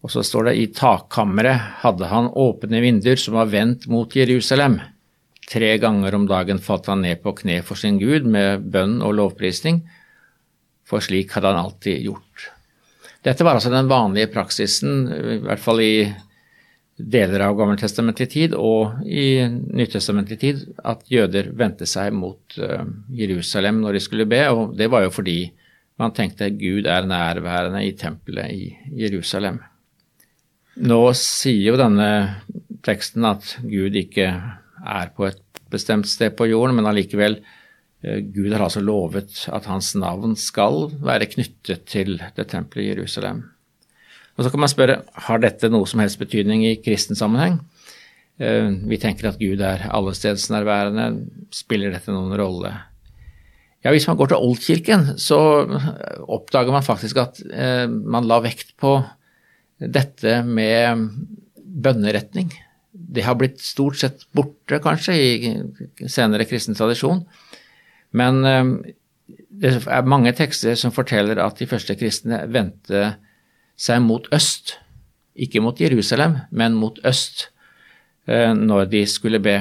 og 0.00 0.12
så 0.12 0.24
står 0.24 0.48
det 0.48 0.54
i 0.58 0.68
takkammeret 0.74 1.82
hadde 1.84 2.08
han 2.10 2.30
åpne 2.32 2.80
vinduer 2.82 3.20
som 3.20 3.36
var 3.36 3.50
vendt 3.52 3.86
mot 3.92 4.16
Jerusalem. 4.16 4.78
Tre 5.50 5.70
ganger 5.82 6.14
om 6.14 6.26
dagen 6.30 6.60
falt 6.62 6.88
han 6.90 7.02
ned 7.04 7.20
på 7.24 7.34
kne 7.42 7.60
for 7.66 7.78
sin 7.78 7.98
Gud 8.00 8.28
med 8.28 8.64
bønn 8.72 9.00
og 9.04 9.16
lovprisning, 9.18 9.82
for 10.86 11.04
slik 11.04 11.34
hadde 11.36 11.52
han 11.52 11.64
alltid 11.64 12.06
gjort. 12.06 12.48
Dette 13.26 13.44
var 13.44 13.58
altså 13.58 13.72
den 13.72 13.90
vanlige 13.90 14.30
praksisen, 14.32 15.04
i 15.10 15.38
hvert 15.44 15.60
fall 15.60 15.82
i 15.84 15.94
deler 17.10 17.44
av 17.46 17.56
gammeltestamentlig 17.58 18.26
tid 18.32 18.54
og 18.58 19.00
i 19.06 19.42
nytestamentlig 19.48 20.38
tid, 20.40 20.62
at 20.84 21.04
jøder 21.10 21.50
vendte 21.56 21.88
seg 21.88 22.14
mot 22.16 22.58
uh, 22.60 22.84
Jerusalem 23.14 23.80
når 23.82 23.96
de 23.96 24.02
skulle 24.04 24.28
be. 24.30 24.42
Og 24.52 24.74
det 24.78 24.90
var 24.92 25.06
jo 25.06 25.12
fordi 25.14 25.38
man 26.00 26.14
tenkte 26.16 26.50
Gud 26.56 26.88
er 26.88 27.08
nærværende 27.08 27.84
i 27.84 27.94
tempelet 27.98 28.52
i 28.54 29.02
Jerusalem. 29.02 29.60
Nå 30.80 31.00
sier 31.18 31.72
jo 31.72 31.78
denne 31.80 32.10
teksten 32.86 33.26
at 33.28 33.56
Gud 33.60 33.96
ikke 34.00 34.28
er 34.30 35.10
på 35.16 35.28
et 35.28 35.64
bestemt 35.70 36.08
sted 36.08 36.32
på 36.38 36.48
jorden, 36.48 36.78
men 36.78 36.88
allikevel 36.88 37.40
Eh, 38.02 38.20
Gud 38.20 38.52
har 38.52 38.64
altså 38.64 38.80
lovet 38.80 39.44
at 39.52 39.68
hans 39.68 39.92
navn 39.98 40.36
skal 40.38 40.88
være 41.04 41.28
knyttet 41.34 41.84
til 41.90 42.16
det 42.36 42.48
tempelet 42.52 42.86
i 42.86 42.92
Jerusalem. 42.94 43.44
Og 44.40 44.46
Så 44.46 44.50
kan 44.54 44.62
man 44.62 44.72
spørre 44.72 45.02
har 45.28 45.42
dette 45.42 45.68
noe 45.68 45.84
som 45.84 46.00
helst 46.00 46.16
betydning 46.16 46.62
i 46.64 46.78
kristen 46.80 47.18
sammenheng. 47.18 47.58
Eh, 48.40 48.70
vi 48.88 48.96
tenker 48.96 49.28
at 49.28 49.36
Gud 49.36 49.60
er 49.60 49.84
allestedsnærværende. 49.92 51.10
Spiller 51.52 51.92
dette 51.92 52.14
noen 52.14 52.32
rolle? 52.40 52.72
Ja, 53.84 53.92
Hvis 53.92 54.08
man 54.08 54.16
går 54.16 54.32
til 54.32 54.40
Oldkirken, 54.40 55.18
så 55.20 55.36
oppdager 56.24 56.72
man 56.72 56.84
faktisk 56.84 57.20
at 57.20 57.40
eh, 57.52 57.84
man 57.84 58.24
la 58.28 58.40
vekt 58.40 58.72
på 58.80 58.96
dette 59.76 60.40
med 60.44 61.04
bønneretning. 61.60 62.48
Det 62.92 63.28
har 63.28 63.36
blitt 63.36 63.60
stort 63.60 64.00
sett 64.00 64.24
borte, 64.32 64.80
kanskje, 64.80 65.20
i 65.20 66.08
senere 66.08 66.48
kristen 66.48 66.76
tradisjon. 66.76 67.26
Men 68.16 68.44
eh, 68.48 68.94
det 69.60 69.82
er 69.84 70.08
mange 70.08 70.32
tekster 70.32 70.80
som 70.80 70.96
forteller 70.96 71.44
at 71.44 71.60
de 71.60 71.68
første 71.68 71.92
kristne 72.00 72.46
vendte 72.48 73.18
seg 73.80 74.02
mot 74.04 74.28
øst. 74.34 74.76
Ikke 75.40 75.62
mot 75.64 75.78
Jerusalem, 75.80 76.36
men 76.50 76.76
mot 76.76 76.98
øst 77.06 77.48
eh, 78.28 78.52
når 78.56 78.90
de 78.92 79.04
skulle 79.08 79.40
be. 79.42 79.56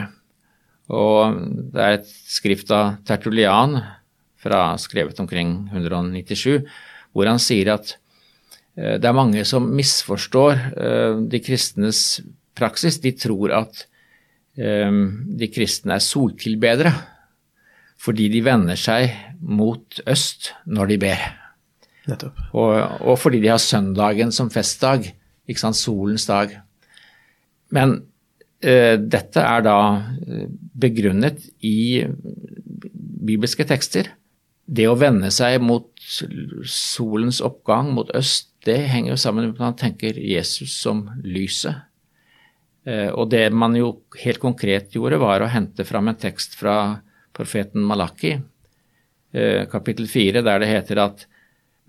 Og 0.90 1.38
det 1.74 1.86
er 1.86 1.98
et 2.00 2.10
skrift 2.10 2.72
av 2.74 2.98
Tertulian, 3.08 3.78
fra, 4.40 4.78
skrevet 4.80 5.18
omkring 5.20 5.68
197, 5.68 6.64
hvor 7.12 7.28
han 7.28 7.42
sier 7.44 7.74
at 7.76 7.94
eh, 8.76 8.98
det 9.00 9.08
er 9.08 9.16
mange 9.16 9.46
som 9.48 9.70
misforstår 9.76 10.66
de 11.30 11.42
kristnes 11.44 12.20
praksis. 12.58 13.00
De 13.04 13.14
tror 13.16 13.56
at 13.64 13.86
de 14.60 15.48
kristne 15.54 15.94
er 15.96 16.04
soltilbedere 16.04 16.90
fordi 18.00 18.30
de 18.32 18.42
vender 18.44 18.80
seg 18.80 19.14
mot 19.40 20.02
øst 20.08 20.54
når 20.68 20.92
de 20.94 20.98
ber. 21.04 21.24
Og, 22.54 22.76
og, 23.04 23.16
fordi 23.22 23.42
de 23.44 23.52
har 23.52 23.62
søndagen 23.62 24.34
som 24.36 24.52
festdag, 24.54 25.10
ikke 25.50 25.62
sant, 25.62 25.80
solens 25.80 26.28
dag. 26.30 26.54
Men 27.76 27.98
uh, 28.66 28.96
dette 29.00 29.44
er 29.44 29.66
da 29.66 29.80
eh, 30.26 30.48
begrunnet 30.80 31.44
i 31.66 32.06
bibelske 33.30 33.66
tekster. 33.70 34.12
Det 34.70 34.86
å 34.90 34.98
vende 35.00 35.32
seg 35.34 35.58
mot 35.66 35.90
solens 36.70 37.42
oppgang, 37.46 37.94
mot 37.96 38.10
øst, 38.18 38.52
det 38.68 38.78
henger 38.92 39.14
jo 39.14 39.22
sammen 39.22 39.48
med 39.48 39.56
at 39.56 39.64
man 39.64 39.78
tenker 39.80 40.18
Jesus 40.20 40.76
som 40.82 41.08
lyset. 41.24 41.86
Uh, 42.88 43.10
og 43.14 43.30
det 43.34 43.48
man 43.54 43.76
jo 43.78 44.00
helt 44.22 44.42
konkret 44.42 44.94
gjorde, 44.96 45.22
var 45.22 45.44
å 45.44 45.52
hente 45.52 45.86
fram 45.86 46.12
en 46.12 46.20
tekst 46.20 46.58
fra 46.60 47.00
profeten 47.40 47.84
Malaki, 47.86 48.34
eh, 49.32 49.66
kapittel 49.72 50.08
4, 50.08 50.42
der 50.44 50.60
det 50.60 50.70
heter 50.70 51.02
at 51.06 51.26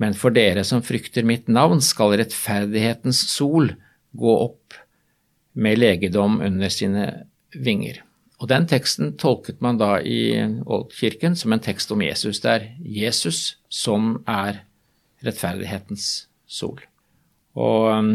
men 0.00 0.16
for 0.16 0.33
dere 0.33 0.64
som 0.64 0.83
frykter 0.85 1.26
mitt 1.28 1.50
navn, 1.52 1.83
skal 1.85 2.16
rettferdighetens 2.16 3.21
sol 3.35 3.75
gå 4.16 4.37
opp 4.47 4.78
med 5.52 5.78
legedom 5.78 6.40
under 6.40 6.73
sine 6.73 7.07
vinger. 7.52 8.00
Og 8.40 8.49
Den 8.49 8.64
teksten 8.71 9.12
tolket 9.21 9.61
man 9.61 9.76
da 9.76 9.99
i 10.00 10.40
Oldkirken 10.64 11.37
som 11.37 11.52
en 11.52 11.61
tekst 11.61 11.90
om 11.92 12.00
Jesus. 12.00 12.40
Det 12.40 12.50
er 12.50 12.69
Jesus 12.80 13.59
som 13.69 14.23
er 14.25 14.62
rettferdighetens 15.21 16.07
sol. 16.49 16.80
Og 17.61 17.90
um, 17.92 18.14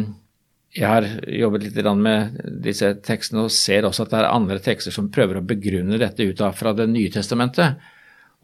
jeg 0.75 0.89
har 0.89 1.05
jobbet 1.29 1.67
litt 1.67 1.77
med 1.99 2.39
disse 2.65 2.89
tekstene 3.05 3.45
og 3.45 3.53
ser 3.53 3.85
også 3.85 4.07
at 4.07 4.15
det 4.15 4.23
er 4.23 4.31
andre 4.33 4.57
tekster 4.63 4.91
som 4.91 5.11
prøver 5.13 5.39
å 5.39 5.45
begrunne 5.45 6.01
dette 6.01 6.25
ut 6.25 6.41
fra 6.57 6.73
Det 6.73 6.89
nye 6.89 7.13
testamentet. 7.13 7.77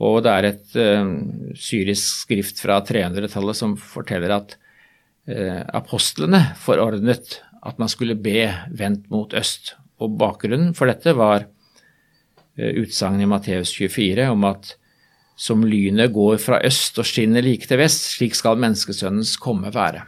Og 0.01 0.23
det 0.25 0.33
er 0.33 0.47
et 0.49 0.75
uh, 0.81 1.53
syrisk 1.57 2.23
skrift 2.25 2.61
fra 2.63 2.79
300-tallet 2.85 3.57
som 3.57 3.77
forteller 3.77 4.33
at 4.33 4.55
uh, 5.29 5.61
apostlene 5.77 6.41
forordnet 6.61 7.37
at 7.61 7.77
man 7.81 7.91
skulle 7.91 8.17
be 8.17 8.47
vendt 8.73 9.09
mot 9.13 9.33
øst. 9.37 9.75
Og 10.01 10.15
bakgrunnen 10.17 10.73
for 10.77 10.89
dette 10.89 11.13
var 11.17 11.45
uh, 11.45 12.71
utsagnet 12.81 13.27
i 13.27 13.29
Matteus 13.29 13.75
24 13.77 14.31
om 14.33 14.47
at 14.49 14.75
som 15.41 15.63
lynet 15.65 16.13
går 16.13 16.37
fra 16.41 16.59
øst 16.65 16.99
og 17.01 17.07
skinner 17.07 17.41
like 17.41 17.65
til 17.69 17.79
vest, 17.81 18.11
slik 18.17 18.35
skal 18.37 18.59
menneskesønnens 18.61 19.37
komme 19.41 19.71
være. 19.73 20.03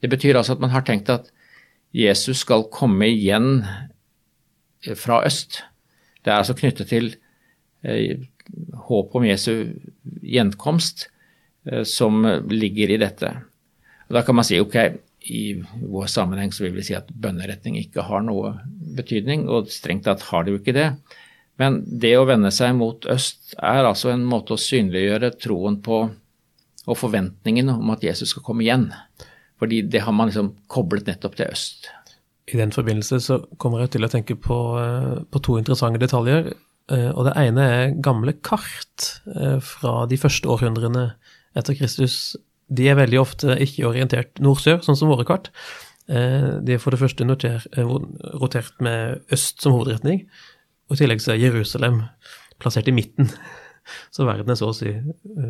Det 0.00 0.08
betyr 0.12 0.38
altså 0.38 0.56
at 0.56 0.62
man 0.64 0.72
har 0.72 0.84
tenkt 0.86 1.10
at 1.12 1.28
Jesus 1.92 2.40
skal 2.44 2.64
komme 2.72 3.08
igjen 3.12 3.66
fra 4.96 5.20
øst. 5.26 5.60
Det 6.24 6.32
er 6.32 6.40
altså 6.40 6.56
knyttet 6.56 6.88
til 6.88 7.12
håp 8.88 9.16
om 9.16 9.26
Jesu 9.26 9.72
gjenkomst 10.22 11.08
eh, 11.70 11.82
som 11.88 12.22
ligger 12.50 12.94
i 12.94 13.00
dette. 13.02 13.32
Og 14.08 14.18
da 14.18 14.24
kan 14.26 14.38
man 14.38 14.46
si 14.46 14.60
ok, 14.60 14.78
i 15.22 15.42
vår 15.62 16.08
sammenheng 16.10 16.50
så 16.54 16.64
vil 16.66 16.74
vi 16.76 16.86
si 16.86 16.96
at 16.98 17.10
bønneretning 17.14 17.76
ikke 17.78 18.04
har 18.08 18.24
noe 18.26 18.56
betydning, 18.96 19.46
og 19.46 19.70
strengt 19.70 20.08
tatt 20.08 20.24
har 20.32 20.44
det 20.44 20.54
jo 20.54 20.62
ikke 20.62 20.74
det. 20.76 20.88
Men 21.60 21.82
det 21.86 22.16
å 22.18 22.26
vende 22.26 22.50
seg 22.54 22.74
mot 22.74 23.06
øst 23.12 23.54
er 23.60 23.86
altså 23.86 24.10
en 24.10 24.24
måte 24.26 24.56
å 24.56 24.60
synliggjøre 24.60 25.34
troen 25.38 25.78
på 25.84 26.02
og 26.82 26.98
forventningen 26.98 27.70
om 27.70 27.92
at 27.94 28.02
Jesus 28.02 28.32
skal 28.32 28.44
komme 28.46 28.64
igjen. 28.64 28.88
Fordi 29.62 29.84
det 29.86 30.02
har 30.02 30.14
man 30.16 30.30
liksom 30.30 30.50
koblet 30.72 31.06
nettopp 31.06 31.36
til 31.38 31.52
øst. 31.52 31.86
I 32.50 32.58
den 32.58 32.74
forbindelse 32.74 33.20
så 33.22 33.38
kommer 33.62 33.84
jeg 33.84 33.94
til 33.94 34.04
å 34.06 34.10
tenke 34.10 34.34
på, 34.34 34.58
eh, 34.82 35.22
på 35.30 35.42
to 35.46 35.58
interessante 35.60 36.02
detaljer. 36.02 36.50
Eh, 36.92 37.10
og 37.10 37.26
det 37.28 37.36
ene 37.40 37.68
er 37.76 37.94
gamle 38.04 38.34
kart 38.44 39.08
eh, 39.32 39.58
fra 39.64 40.04
de 40.10 40.18
første 40.20 40.50
århundrene 40.52 41.12
etter 41.58 41.76
Kristus. 41.78 42.36
De 42.72 42.88
er 42.88 42.98
veldig 43.00 43.20
ofte 43.20 43.56
ikke 43.60 43.88
orientert 43.88 44.40
nord-sør, 44.42 44.80
sånn 44.84 44.98
som 44.98 45.12
våre 45.12 45.26
kart. 45.28 45.50
De 46.12 46.74
er 46.74 46.80
for 46.82 46.92
det 46.92 46.98
første 46.98 47.24
rotert 47.24 48.80
med 48.82 49.20
øst 49.32 49.62
som 49.62 49.76
hovedretning, 49.76 50.24
og 50.90 50.96
i 50.96 50.98
tillegg 50.98 51.22
så 51.22 51.30
er 51.32 51.44
Jerusalem 51.44 52.00
plassert 52.60 52.90
i 52.90 52.96
midten. 52.96 53.30
Så 54.14 54.26
verden 54.26 54.50
er 54.50 54.58
så 54.58 54.68
å 54.70 54.74
si 54.76 54.92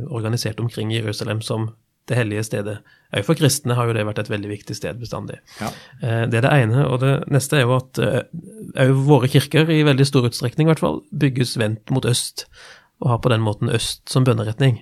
organisert 0.08 0.60
omkring 0.62 0.92
Jerusalem 0.92 1.42
som 1.44 1.70
det 2.10 2.18
hellige 2.18 2.44
stedet. 2.46 2.80
Òg 3.12 3.26
for 3.26 3.36
kristne 3.36 3.76
har 3.76 3.88
jo 3.88 3.94
det 3.96 4.06
vært 4.08 4.22
et 4.22 4.30
veldig 4.32 4.50
viktig 4.54 4.76
sted 4.76 5.00
bestandig. 5.00 5.38
Ja. 5.60 5.68
Eh, 6.00 6.24
det 6.32 6.40
er 6.40 6.46
det 6.46 6.52
ene. 6.64 6.86
Og 6.88 7.02
det 7.02 7.12
neste 7.32 7.60
er 7.60 7.66
jo 7.66 7.76
at 7.76 8.00
òg 8.00 8.80
eh, 8.80 8.94
våre 9.06 9.30
kirker, 9.32 9.70
i 9.70 9.84
veldig 9.86 10.06
stor 10.08 10.28
utstrekning 10.30 10.66
i 10.68 10.72
hvert 10.72 10.82
fall, 10.82 11.02
bygges 11.12 11.58
vendt 11.60 11.92
mot 11.92 12.08
øst, 12.08 12.46
og 13.04 13.14
har 13.14 13.22
på 13.24 13.32
den 13.34 13.44
måten 13.44 13.72
øst 13.72 14.06
som 14.10 14.24
bønneretning. 14.26 14.80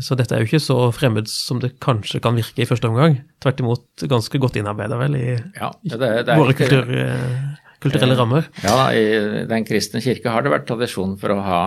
Så 0.00 0.16
dette 0.16 0.36
er 0.36 0.40
jo 0.40 0.48
ikke 0.48 0.62
så 0.64 0.76
fremmed 0.96 1.28
som 1.28 1.58
det 1.60 1.74
kanskje 1.84 2.20
kan 2.24 2.36
virke 2.36 2.64
i 2.64 2.68
første 2.68 2.88
omgang. 2.88 3.18
Tvert 3.44 3.60
imot 3.60 4.06
ganske 4.08 4.40
godt 4.40 4.56
innarbeida, 4.60 4.96
vel, 5.00 5.18
i 5.18 5.26
ja, 5.36 5.72
det, 5.84 5.98
det 6.28 6.38
våre 6.38 6.54
ikke, 6.54 6.68
kultur, 6.68 6.94
eh, 6.96 7.74
kulturelle 7.82 8.16
rammer. 8.20 8.48
Ja, 8.64 8.78
i 8.92 9.44
Den 9.48 9.68
kristne 9.68 10.00
kirke 10.04 10.32
har 10.32 10.44
det 10.44 10.52
vært 10.52 10.68
tradisjon 10.68 11.18
for 11.20 11.34
å 11.34 11.42
ha 11.44 11.62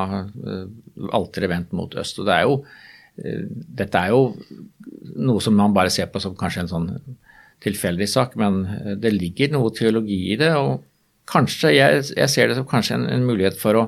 alteret 1.18 1.52
vendt 1.52 1.78
mot 1.78 1.94
øst. 1.98 2.22
og 2.22 2.30
det 2.30 2.38
er 2.40 2.50
jo 2.50 2.60
dette 3.16 4.00
er 4.00 4.12
jo 4.12 4.36
noe 5.16 5.44
som 5.44 5.56
man 5.56 5.76
bare 5.76 5.94
ser 5.94 6.10
på 6.12 6.20
som 6.20 6.36
kanskje 6.38 6.66
en 6.66 6.72
sånn 6.72 6.90
tilfeldig 7.64 8.08
sak, 8.10 8.36
men 8.40 8.64
eh, 8.66 8.92
det 9.00 9.14
ligger 9.16 9.56
noe 9.56 9.74
teologi 9.76 10.20
i 10.34 10.38
det. 10.40 10.52
Og 10.60 10.84
kanskje, 11.30 11.74
jeg, 11.76 12.04
jeg 12.16 12.32
ser 12.32 12.52
det 12.52 12.60
som 12.60 12.68
kanskje 12.70 13.00
en, 13.00 13.08
en, 13.12 13.26
mulighet 13.28 13.58
for 13.60 13.80
å 13.80 13.88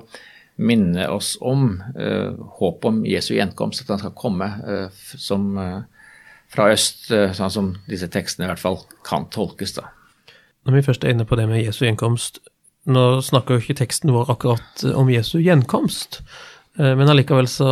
minne 0.57 1.03
oss 1.13 1.35
om 1.45 1.75
uh, 1.93 2.33
håp 2.57 2.85
om 2.89 3.03
Jesu 3.05 3.35
gjenkomst, 3.35 3.83
at 3.83 3.91
han 3.93 3.99
skal 4.01 4.15
komme 4.17 4.47
uh, 4.65 4.87
som, 5.21 5.51
uh, 5.53 6.15
fra 6.49 6.71
øst, 6.73 7.11
sånn 7.37 7.53
som 7.53 7.67
disse 7.85 8.09
tekstene 8.09 8.47
i 8.47 8.49
hvert 8.49 8.63
fall 8.63 8.79
kan 9.05 9.27
tolkes. 9.29 9.75
da. 9.77 9.85
Når 10.65 10.79
vi 10.79 10.81
først 10.87 11.05
er 11.05 11.13
inne 11.13 11.27
på 11.29 11.37
det 11.37 11.45
med 11.51 11.61
Jesu 11.61 11.83
gjenkomst, 11.85 12.41
nå 12.89 13.05
snakker 13.21 13.53
jo 13.53 13.67
ikke 13.67 13.77
teksten 13.83 14.15
vår 14.15 14.31
akkurat 14.33 14.87
om 14.97 15.13
Jesu 15.13 15.37
gjenkomst, 15.43 16.23
men 16.77 17.09
allikevel 17.09 17.49
så 17.49 17.69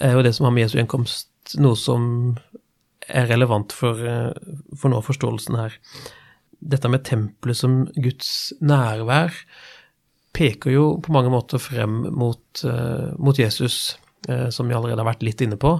er 0.00 0.16
jo 0.16 0.24
det 0.24 0.34
som 0.36 0.48
har 0.48 0.54
med 0.56 0.64
Jesu 0.64 0.78
gjenkomst 0.78 1.56
noe 1.60 1.76
som 1.76 2.04
er 3.04 3.28
relevant 3.28 3.72
for, 3.72 4.00
eh, 4.00 4.32
for 4.76 4.92
nå 4.92 5.02
forståelsen 5.04 5.58
her. 5.58 5.76
Dette 6.64 6.88
med 6.88 7.04
tempelet 7.04 7.56
som 7.56 7.84
Guds 7.96 8.52
nærvær 8.62 9.34
peker 10.32 10.72
jo 10.72 10.86
på 11.04 11.12
mange 11.12 11.30
måter 11.30 11.60
frem 11.60 12.08
mot, 12.10 12.42
uh, 12.64 13.12
mot 13.18 13.36
Jesus, 13.38 13.98
som 14.24 14.66
vi 14.66 14.74
allerede 14.74 14.98
har 14.98 15.06
vært 15.06 15.22
litt 15.22 15.42
inne 15.44 15.58
på. 15.60 15.76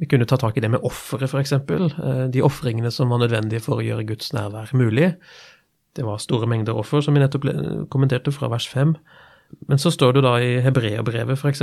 Vi 0.00 0.08
kunne 0.08 0.24
ta 0.26 0.38
tak 0.40 0.56
i 0.56 0.62
det 0.64 0.70
med 0.72 0.82
offeret, 0.82 1.28
f.eks. 1.28 1.52
De 2.32 2.42
ofringene 2.42 2.90
som 2.90 3.12
var 3.12 3.20
nødvendige 3.20 3.60
for 3.62 3.78
å 3.78 3.84
gjøre 3.84 4.06
Guds 4.08 4.32
nærvær 4.32 4.72
mulig. 4.74 5.12
Det 5.94 6.02
var 6.02 6.18
store 6.18 6.48
mengder 6.48 6.74
offer, 6.74 7.04
som 7.04 7.14
vi 7.14 7.20
nettopp 7.20 7.44
kommenterte 7.92 8.32
fra 8.32 8.48
vers 8.48 8.66
5. 8.72 8.96
Men 9.68 9.80
så 9.80 9.92
står 9.92 10.16
det 10.16 10.24
da 10.26 10.36
i 10.42 10.56
Hebreabrevet, 10.64 11.38
f.eks., 11.38 11.62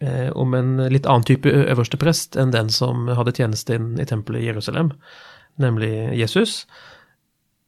eh, 0.00 0.30
om 0.32 0.54
en 0.54 0.76
litt 0.92 1.06
annen 1.06 1.26
type 1.26 1.50
øverste 1.50 2.00
prest 2.00 2.36
enn 2.40 2.54
den 2.54 2.70
som 2.72 3.08
hadde 3.08 3.34
tjeneste 3.36 3.78
inn 3.78 3.94
i 4.00 4.08
tempelet 4.08 4.44
i 4.44 4.50
Jerusalem, 4.50 4.92
nemlig 5.62 5.92
Jesus. 6.18 6.64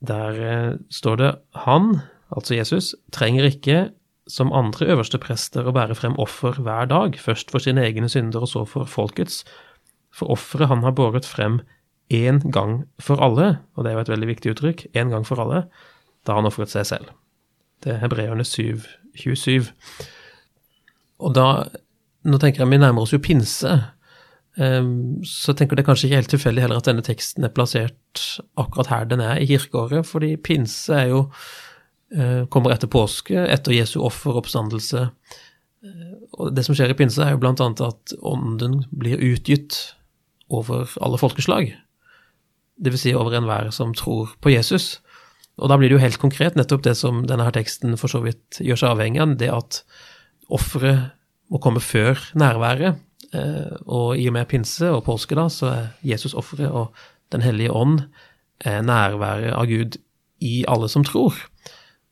Der 0.05 0.43
eh, 0.43 0.75
står 0.93 1.23
det 1.23 1.33
han, 1.65 2.01
altså 2.35 2.59
Jesus, 2.59 2.95
trenger 3.15 3.49
ikke 3.49 3.89
som 4.29 4.53
andre 4.53 4.91
øverste 4.93 5.19
prester 5.21 5.67
å 5.67 5.73
bære 5.73 5.97
frem 5.97 6.19
offer 6.21 6.61
hver 6.61 6.91
dag, 6.91 7.17
først 7.17 7.51
for 7.53 7.65
sine 7.65 7.87
egne 7.87 8.11
synder 8.13 8.45
og 8.45 8.53
så 8.53 8.65
for 8.69 8.89
folkets. 8.89 9.43
For 10.13 10.31
offeret 10.33 10.69
han 10.69 10.85
har 10.85 10.97
båret 10.97 11.27
frem 11.29 11.63
én 12.13 12.43
gang 12.53 12.83
for 13.01 13.21
alle, 13.25 13.59
og 13.77 13.85
det 13.85 13.91
er 13.91 13.97
jo 13.97 14.05
et 14.05 14.13
veldig 14.13 14.29
viktig 14.29 14.53
uttrykk, 14.53 14.85
én 14.97 15.13
gang 15.13 15.25
for 15.29 15.41
alle, 15.41 15.65
da 16.29 16.37
han 16.37 16.49
ofret 16.49 16.73
seg 16.73 16.87
selv. 16.89 17.13
Det 17.85 17.95
er 17.95 18.03
Hebreerne 18.03 18.45
7, 18.45 18.85
27. 19.19 19.71
Og 21.19 21.35
da 21.35 21.49
nå 22.29 22.41
tenker 22.41 22.65
jeg 22.65 22.73
vi 22.73 22.81
nærmer 22.81 23.05
oss 23.05 23.15
jo 23.15 23.21
pinse, 23.23 23.73
um, 24.59 24.93
så 25.27 25.55
tenker 25.55 25.75
jeg 25.75 25.83
det 25.83 25.89
kanskje 25.89 26.09
ikke 26.09 26.21
helt 26.21 26.33
tilfeldig 26.35 26.65
heller 26.65 26.83
at 26.83 26.91
denne 26.91 27.05
teksten 27.07 27.47
er 27.47 27.55
plassert 27.55 28.25
akkurat 28.61 28.93
her 28.93 29.09
den 29.11 29.23
er 29.25 29.41
i 29.41 29.49
kirkeåret, 29.49 30.07
fordi 30.09 30.35
pinse 30.37 30.95
er 30.95 31.13
jo 31.13 31.25
uh, 31.29 32.45
kommer 32.53 32.75
etter 32.75 32.91
påske, 32.91 33.39
etter 33.39 33.77
Jesu 33.77 34.01
offer 34.03 34.35
og 34.35 34.45
oppstandelse. 34.45 35.09
Uh, 35.85 36.17
og 36.39 36.55
det 36.57 36.67
som 36.67 36.77
skjer 36.77 36.95
i 36.95 36.99
pinse, 36.99 37.23
er 37.23 37.37
jo 37.37 37.43
annet 37.55 37.85
at 37.87 38.17
ånden 38.19 38.83
blir 38.91 39.23
utgitt 39.33 39.95
over 40.49 40.91
alle 41.05 41.21
folkeslag. 41.21 41.75
Vil 42.79 42.99
si 42.99 43.15
over 43.15 43.35
enhver 43.37 43.71
som 43.75 43.95
tror 43.95 44.35
på 44.41 44.53
Jesus. 44.55 44.99
Og 45.59 45.71
da 45.71 45.79
blir 45.79 45.91
det 45.91 45.99
jo 45.99 46.05
helt 46.05 46.21
konkret 46.23 46.57
nettopp 46.59 46.85
det 46.87 46.95
som 46.99 47.25
denne 47.27 47.47
her 47.47 47.55
teksten 47.57 47.99
for 47.99 48.11
så 48.13 48.23
vidt 48.25 48.61
gjør 48.63 48.79
seg 48.79 48.95
avhengig 48.95 49.23
av, 49.25 49.37
det 49.41 49.51
at 49.53 49.83
offeret 50.55 51.11
må 51.53 51.61
komme 51.63 51.83
før 51.83 52.21
nærværet. 52.39 53.01
Eh, 53.35 53.77
og 53.85 54.17
i 54.17 54.29
og 54.31 54.37
med 54.39 54.49
pinse 54.49 54.89
og 54.93 55.05
påske, 55.09 55.37
da, 55.37 55.49
så 55.53 55.71
er 55.73 55.87
Jesus 56.15 56.37
offeret 56.39 56.71
og 56.71 56.95
Den 57.29 57.43
hellige 57.45 57.69
ånd 57.77 57.99
er 58.65 58.81
nærværet 58.81 59.53
av 59.53 59.67
Gud 59.69 59.99
i 60.41 60.65
alle 60.65 60.89
som 60.89 61.05
tror. 61.05 61.37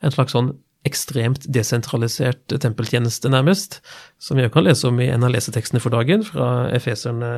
En 0.04 0.12
slags 0.12 0.34
sånn 0.36 0.50
ekstremt 0.84 1.46
desentralisert 1.48 2.52
tempeltjeneste, 2.60 3.30
nærmest, 3.32 3.80
som 4.20 4.36
vi 4.36 4.44
også 4.44 4.52
kan 4.58 4.66
lese 4.66 4.90
om 4.90 5.00
i 5.00 5.08
en 5.08 5.24
av 5.24 5.32
lesetekstene 5.32 5.80
for 5.80 5.94
dagen, 5.94 6.20
fra 6.26 6.68
Efeserne 6.76 7.30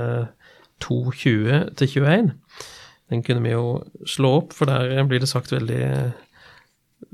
2.20-21. 0.85 2.33
Den 3.09 3.23
kunne 3.25 3.44
vi 3.44 3.55
jo 3.55 3.79
slå 4.09 4.35
opp, 4.42 4.57
for 4.57 4.68
der 4.68 5.07
blir 5.09 5.23
det 5.23 5.31
sagt 5.31 5.53
veldig, 5.55 5.85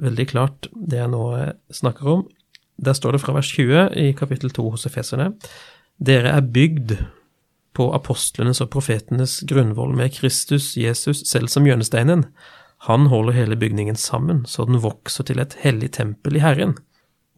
veldig 0.02 0.26
klart 0.30 0.68
det 0.74 0.98
jeg 0.98 1.12
nå 1.12 1.24
snakker 1.74 2.10
om. 2.16 2.24
Der 2.82 2.96
står 2.98 3.14
det 3.14 3.22
fra 3.22 3.36
vers 3.36 3.52
20 3.54 3.92
i 4.02 4.08
kapittel 4.18 4.50
2 4.50 4.70
hos 4.74 4.86
Efeserne. 4.88 5.32
Dere 6.02 6.34
er 6.34 6.42
bygd 6.42 6.96
på 7.74 7.88
apostlenes 7.94 8.62
og 8.62 8.70
profetenes 8.74 9.40
grunnvoll 9.50 9.94
med 9.98 10.14
Kristus 10.14 10.74
Jesus 10.78 11.22
selv 11.30 11.50
som 11.50 11.66
hjørnesteinen. 11.66 12.26
Han 12.90 13.06
holder 13.10 13.38
hele 13.38 13.56
bygningen 13.56 13.96
sammen, 13.96 14.44
så 14.46 14.66
den 14.66 14.82
vokser 14.82 15.26
til 15.26 15.40
et 15.42 15.56
hellig 15.62 15.94
tempel 15.96 16.36
i 16.38 16.42
Herren. 16.44 16.76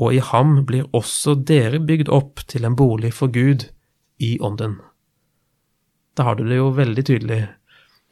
Og 0.01 0.17
i 0.17 0.21
ham 0.21 0.59
blir 0.69 0.89
også 0.97 1.37
dere 1.49 1.81
bygd 1.81 2.11
opp 2.13 2.43
til 2.49 2.67
en 2.69 2.77
bolig 2.77 3.15
for 3.17 3.33
Gud 3.33 3.69
i 4.21 4.37
ånden. 4.41 4.81
Da 6.17 6.29
har 6.29 6.37
du 6.37 6.45
det 6.49 6.59
jo 6.59 6.73
veldig 6.77 7.05
tydelig. 7.05 7.41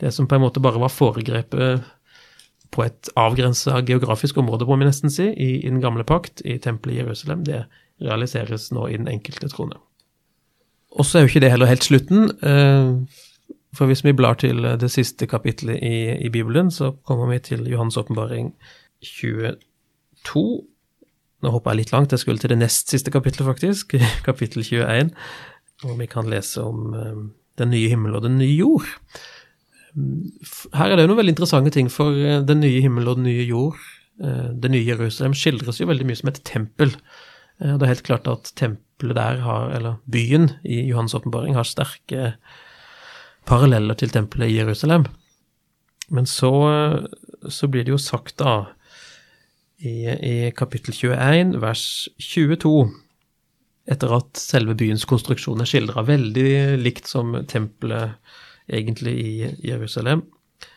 Det 0.01 0.11
som 0.15 0.29
på 0.29 0.37
en 0.37 0.43
måte 0.43 0.63
bare 0.63 0.81
var 0.83 0.93
foregrepet 0.93 1.85
på 2.75 2.83
et 2.83 3.11
avgrensa 3.17 3.79
geografisk 3.87 4.39
område, 4.43 4.67
må 4.67 4.79
vi 4.81 4.89
nesten 4.89 5.13
si, 5.13 5.29
i, 5.31 5.51
i 5.63 5.71
den 5.71 5.83
gamle 5.83 6.05
pakt, 6.07 6.43
i 6.45 6.59
tempelet 6.59 6.97
i 6.97 7.03
Jerusalem. 7.03 7.45
Det 7.47 7.65
realiseres 8.03 8.71
nå 8.75 8.89
i 8.91 8.99
den 8.99 9.09
enkelte 9.11 9.49
trone. 9.53 9.79
Og 10.95 11.07
så 11.07 11.19
er 11.19 11.25
jo 11.25 11.33
ikke 11.33 11.45
det 11.45 11.53
heller 11.53 11.71
helt 11.71 11.87
slutten. 11.87 12.31
Eh, 12.43 13.23
for 13.75 13.91
hvis 13.91 14.05
vi 14.07 14.15
blar 14.15 14.39
til 14.39 14.63
det 14.79 14.91
siste 14.95 15.27
kapittelet 15.27 15.83
i, 15.83 16.27
i 16.27 16.31
Bibelen, 16.31 16.71
så 16.71 16.93
kommer 17.07 17.31
vi 17.33 17.41
til 17.43 17.67
Johans 17.71 17.97
åpenbaring 17.99 18.53
22. 19.03 20.45
Nå 21.45 21.53
hopper 21.53 21.75
jeg 21.75 21.83
litt 21.83 21.93
langt, 21.93 22.15
jeg 22.15 22.23
skulle 22.23 22.41
til 22.41 22.55
det 22.55 22.61
nest 22.61 22.91
siste 22.91 23.11
kapittelet, 23.15 23.49
faktisk, 23.51 23.97
kapittel 24.29 24.65
21, 24.65 25.11
hvor 25.83 25.99
vi 25.99 26.07
kan 26.11 26.31
lese 26.31 26.63
om 26.63 26.95
eh, 26.95 27.25
den 27.59 27.75
nye 27.75 27.91
himmel 27.91 28.15
og 28.15 28.27
den 28.27 28.39
nye 28.39 28.55
jord. 28.55 28.87
Her 29.95 30.91
er 30.91 30.99
det 30.99 31.05
jo 31.05 31.13
noen 31.13 31.21
veldig 31.21 31.35
interessante 31.37 31.73
ting, 31.75 31.91
for 31.93 32.17
eh, 32.19 32.43
den 32.47 32.63
nye 32.65 32.83
himmel 32.83 33.11
og 33.11 33.21
den 33.21 33.29
nye 33.29 33.47
jord, 33.47 33.79
eh, 34.23 34.51
det 34.51 34.73
nye 34.73 34.87
Jerusalem, 34.89 35.37
skildres 35.39 35.79
jo 35.81 35.89
veldig 35.91 36.09
mye 36.09 36.19
som 36.19 36.31
et 36.33 36.43
tempel. 36.47 36.95
Eh, 37.61 37.77
det 37.77 37.87
er 37.87 37.93
helt 37.93 38.07
klart 38.07 38.31
at 38.31 38.51
tempelet 38.59 39.19
der 39.19 39.43
har, 39.45 39.71
eller 39.77 40.01
byen 40.11 40.51
i 40.67 40.83
Johans 40.89 41.15
åpenbaring, 41.15 41.55
har 41.59 41.69
sterke 41.69 42.35
paralleller 43.47 43.95
til 44.01 44.11
tempelet 44.11 44.51
i 44.51 44.59
Jerusalem. 44.59 45.07
Men 46.15 46.27
så, 46.29 46.53
så 47.49 47.69
blir 47.71 47.87
det 47.87 47.95
jo 47.95 48.01
sagt, 48.01 48.39
da, 48.43 48.75
i, 49.85 49.95
i 50.11 50.35
kapittel 50.57 50.95
21, 50.97 51.57
vers 51.63 52.09
22 52.21 52.75
etter 53.91 54.15
at 54.17 54.41
selve 54.41 54.77
byens 54.81 55.05
konstruksjon 55.09 55.61
er 55.61 55.69
skildra 55.69 56.05
veldig 56.09 56.81
likt 56.81 57.11
som 57.11 57.35
tempelet 57.51 58.17
egentlig 58.69 59.15
i 59.21 59.35
Jerusalem, 59.69 60.25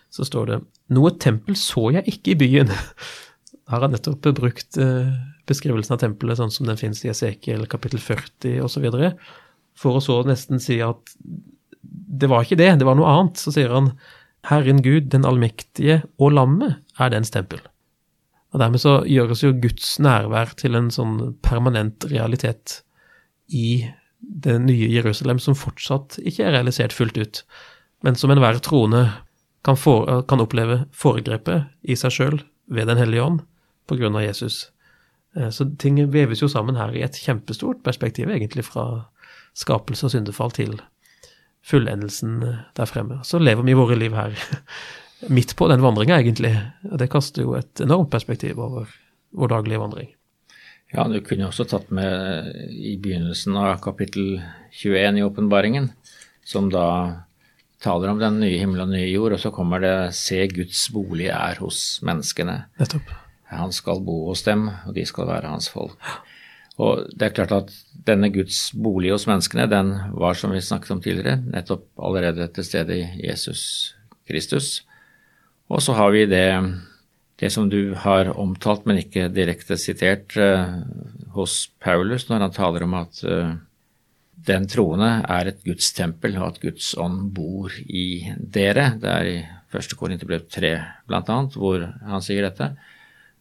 så 0.09 0.25
står 0.27 0.51
det 0.51 0.59
Noe 0.95 1.11
tempel 1.19 1.57
så 1.59 1.89
jeg 1.97 2.07
ikke 2.13 2.33
i 2.33 2.39
byen. 2.39 2.71
har 3.71 3.83
han 3.83 3.93
nettopp 3.95 4.29
brukt 4.37 4.79
eh, 4.79 5.11
beskrivelsen 5.47 5.95
av 5.95 6.01
tempelet 6.03 6.39
sånn 6.39 6.53
som 6.53 6.69
den 6.69 6.79
finnes 6.79 7.03
i 7.05 7.11
Esekiel 7.11 7.67
kapittel 7.71 8.01
40 8.03 8.61
osv., 8.65 8.87
for 9.77 9.99
å 9.99 10.01
så 10.01 10.21
nesten 10.25 10.61
si 10.63 10.79
at 10.81 11.11
det 11.81 12.29
var 12.31 12.45
ikke 12.45 12.57
det, 12.57 12.71
det 12.79 12.87
var 12.87 12.97
noe 12.97 13.11
annet. 13.11 13.37
Så 13.37 13.53
sier 13.53 13.69
han 13.69 13.91
Herren 14.49 14.79
Gud, 14.81 15.11
den 15.13 15.27
allmektige 15.27 15.99
og 16.17 16.33
lammet 16.33 16.79
er 16.97 17.11
dens 17.13 17.29
tempel. 17.33 17.61
Og 18.55 18.61
Dermed 18.63 18.81
så 18.81 19.01
gjøres 19.05 19.43
jo 19.43 19.53
Guds 19.61 19.97
nærvær 20.01 20.55
til 20.57 20.79
en 20.79 20.89
sånn 20.93 21.19
permanent 21.45 22.07
realitet 22.09 22.79
i 23.53 23.85
det 24.17 24.57
nye 24.63 24.89
Jerusalem, 24.89 25.37
som 25.37 25.57
fortsatt 25.57 26.17
ikke 26.23 26.47
er 26.47 26.55
realisert 26.57 26.95
fullt 26.95 27.19
ut, 27.21 27.43
men 28.05 28.15
som 28.15 28.31
enhver 28.31 28.59
troende 28.63 29.07
kan, 29.65 29.77
for, 29.77 30.21
kan 30.29 30.41
oppleve 30.43 30.83
foregrepet 30.95 31.67
i 31.81 31.97
seg 31.99 32.13
sjøl 32.13 32.41
ved 32.67 32.87
Den 32.87 32.99
hellige 32.99 33.23
ånd 33.23 33.45
av 33.89 34.21
Jesus. 34.23 34.71
Eh, 35.35 35.49
så 35.49 35.65
ting 35.79 35.99
veves 36.11 36.41
jo 36.41 36.49
sammen 36.51 36.75
her 36.75 36.95
i 36.95 37.03
et 37.05 37.15
kjempestort 37.15 37.83
perspektiv, 37.83 38.29
egentlig, 38.29 38.65
fra 38.65 39.07
skapelse 39.57 40.07
og 40.07 40.13
syndefall 40.13 40.51
til 40.51 40.77
fullendelsen 41.67 42.43
eh, 42.43 42.61
der 42.75 42.89
fremme. 42.89 43.21
Så 43.23 43.39
lever 43.39 43.63
vi 43.63 43.77
våre 43.77 43.95
liv 43.95 44.15
her 44.15 44.35
midt 45.35 45.55
på 45.55 45.67
den 45.71 45.83
vandringa, 45.83 46.19
egentlig. 46.19 46.55
Og 46.91 46.97
det 47.01 47.11
kaster 47.11 47.43
jo 47.43 47.57
et 47.57 47.83
enormt 47.83 48.11
perspektiv 48.11 48.59
over 48.59 48.87
vår 49.31 49.53
daglige 49.53 49.81
vandring. 49.81 50.13
Ja, 50.93 51.03
du 51.11 51.19
kunne 51.19 51.49
også 51.49 51.67
tatt 51.67 51.89
med 51.91 52.07
eh, 52.07 52.75
i 52.93 52.97
begynnelsen 53.01 53.57
av 53.59 53.79
kapittel 53.83 54.39
21 54.71 55.19
i 55.19 55.25
åpenbaringen, 55.25 55.91
som 56.47 56.71
da 56.71 56.87
taler 57.83 58.11
om 58.11 58.19
den 58.21 58.39
nye 58.41 58.57
himmel 58.57 58.85
og 58.85 58.91
nye 58.91 59.09
jord, 59.09 59.35
og 59.35 59.41
så 59.41 59.51
kommer 59.53 59.79
det 59.79 60.13
'se 60.15 60.47
Guds 60.47 60.89
bolig 60.89 61.27
er 61.27 61.59
hos 61.59 61.99
menneskene'. 62.03 62.65
Nettopp. 62.79 63.11
Han 63.49 63.71
skal 63.71 64.01
bo 64.03 64.27
hos 64.27 64.43
dem, 64.43 64.67
og 64.67 64.95
de 64.95 65.05
skal 65.05 65.27
være 65.27 65.47
hans 65.47 65.69
folk. 65.69 65.97
Og 66.77 67.07
det 67.09 67.21
er 67.21 67.33
klart 67.33 67.51
at 67.51 67.71
denne 68.07 68.29
Guds 68.29 68.71
bolig 68.71 69.11
hos 69.11 69.25
menneskene, 69.27 69.69
den 69.69 69.93
var, 70.13 70.33
som 70.33 70.51
vi 70.51 70.61
snakket 70.61 70.91
om 70.91 71.01
tidligere, 71.01 71.41
nettopp 71.53 71.87
allerede 71.97 72.47
til 72.53 72.63
stede 72.63 72.99
i 72.99 73.27
Jesus 73.29 73.95
Kristus. 74.27 74.83
Og 75.69 75.81
så 75.81 75.93
har 75.93 76.11
vi 76.11 76.25
det, 76.25 76.75
det 77.39 77.51
som 77.51 77.69
du 77.69 77.95
har 77.95 78.29
omtalt, 78.37 78.85
men 78.85 79.01
ikke 79.01 79.29
direkte 79.33 79.77
sitert 79.77 80.37
eh, 80.37 80.83
hos 81.33 81.69
Paulus, 81.81 82.29
når 82.29 82.45
han 82.45 82.53
taler 82.55 82.85
om 82.85 82.93
at 82.93 83.23
uh, 83.25 83.55
den 84.47 84.67
troende 84.71 85.09
er 85.27 85.47
et 85.51 85.59
Guds 85.65 85.91
tempel, 85.95 86.37
og 86.39 86.47
at 86.53 86.61
Guds 86.63 86.95
ånd 86.99 87.31
bor 87.35 87.71
i 87.87 88.33
dere. 88.37 88.97
Det 89.01 89.09
er 89.11 89.25
i 89.27 89.45
1. 89.75 89.97
Korinterbrev 89.99 90.41
3 90.51 90.81
bl.a. 91.09 91.21
hvor 91.53 91.93
han 92.07 92.21
sier 92.23 92.43
dette. 92.47 92.67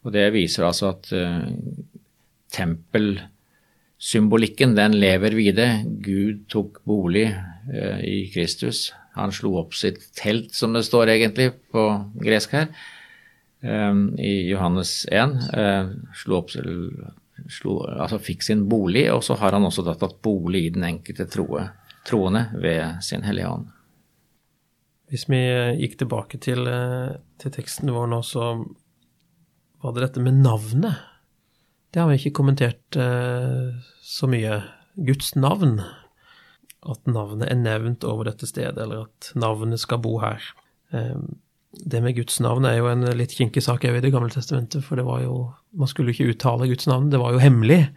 Og 0.06 0.12
det 0.14 0.34
viser 0.34 0.64
altså 0.66 0.86
at 0.92 1.04
uh, 1.14 1.46
tempelsymbolikken, 2.54 4.76
den 4.78 4.92
lever 4.98 5.32
videre. 5.38 5.84
Gud 5.84 6.34
tok 6.52 6.80
bolig 6.86 7.34
uh, 7.34 8.00
i 8.02 8.30
Kristus. 8.34 8.78
Han 9.16 9.32
slo 9.34 9.56
opp 9.62 9.72
sitt 9.74 10.00
telt, 10.18 10.54
som 10.54 10.72
det 10.76 10.84
står 10.86 11.06
egentlig 11.14 11.48
på 11.72 11.82
gresk 12.20 12.50
her, 12.58 12.66
um, 13.62 14.14
i 14.20 14.50
Johannes 14.50 15.06
1. 15.10 15.32
Uh, 15.54 15.86
slo 16.22 16.36
opp 16.42 16.50
slo, 17.52 17.78
altså 17.86 18.18
fikk 18.22 18.44
sin 18.46 18.66
bolig, 18.70 19.06
og 19.12 19.22
så 19.24 19.36
har 19.40 19.56
han 19.56 19.66
også 19.66 19.84
tatt 19.88 20.20
bolig 20.24 20.66
i 20.66 20.74
den 20.74 20.86
enkelte 20.88 21.28
troe, 21.30 21.68
troende 22.08 22.46
ved 22.62 23.02
sin 23.04 23.26
hellige 23.26 23.50
ånd. 23.50 23.72
Hvis 25.10 25.28
vi 25.30 25.38
gikk 25.78 26.00
tilbake 26.00 26.40
til, 26.42 26.66
eh, 26.66 27.18
til, 27.38 27.52
teksten 27.54 27.92
vår 27.94 28.08
nå, 28.10 28.22
så 28.26 28.56
var 29.82 29.94
det 29.94 30.08
dette 30.08 30.22
med 30.24 30.40
navnet. 30.42 30.98
Det 31.94 32.02
har 32.02 32.10
vi 32.10 32.18
ikke 32.18 32.38
kommentert 32.40 32.98
eh, 32.98 33.76
så 34.02 34.26
mye. 34.30 34.62
Guds 34.96 35.34
navn. 35.36 35.82
At 36.86 37.06
navnet 37.06 37.50
er 37.50 37.58
nevnt 37.60 38.04
over 38.08 38.30
dette 38.30 38.48
stedet, 38.48 38.78
eller 38.80 39.06
at 39.06 39.30
navnet 39.36 39.82
skal 39.82 40.00
bo 40.02 40.16
her. 40.22 40.42
Eh, 40.90 41.20
det 41.84 42.00
med 42.02 42.16
Guds 42.16 42.38
navn 42.40 42.66
er 42.68 42.78
jo 42.78 42.90
en 42.90 43.04
litt 43.18 43.34
kinkig 43.36 43.62
sak 43.64 43.84
i 43.84 43.92
Det 44.00 44.12
gamle 44.14 44.30
testamentet, 44.32 44.84
for 44.84 44.96
det 44.96 45.04
var 45.06 45.22
jo 45.24 45.52
Man 45.76 45.90
skulle 45.90 46.14
ikke 46.14 46.30
uttale 46.32 46.68
Guds 46.70 46.86
navn, 46.88 47.10
det 47.10 47.20
var 47.20 47.34
jo 47.34 47.42
hemmelig. 47.42 47.90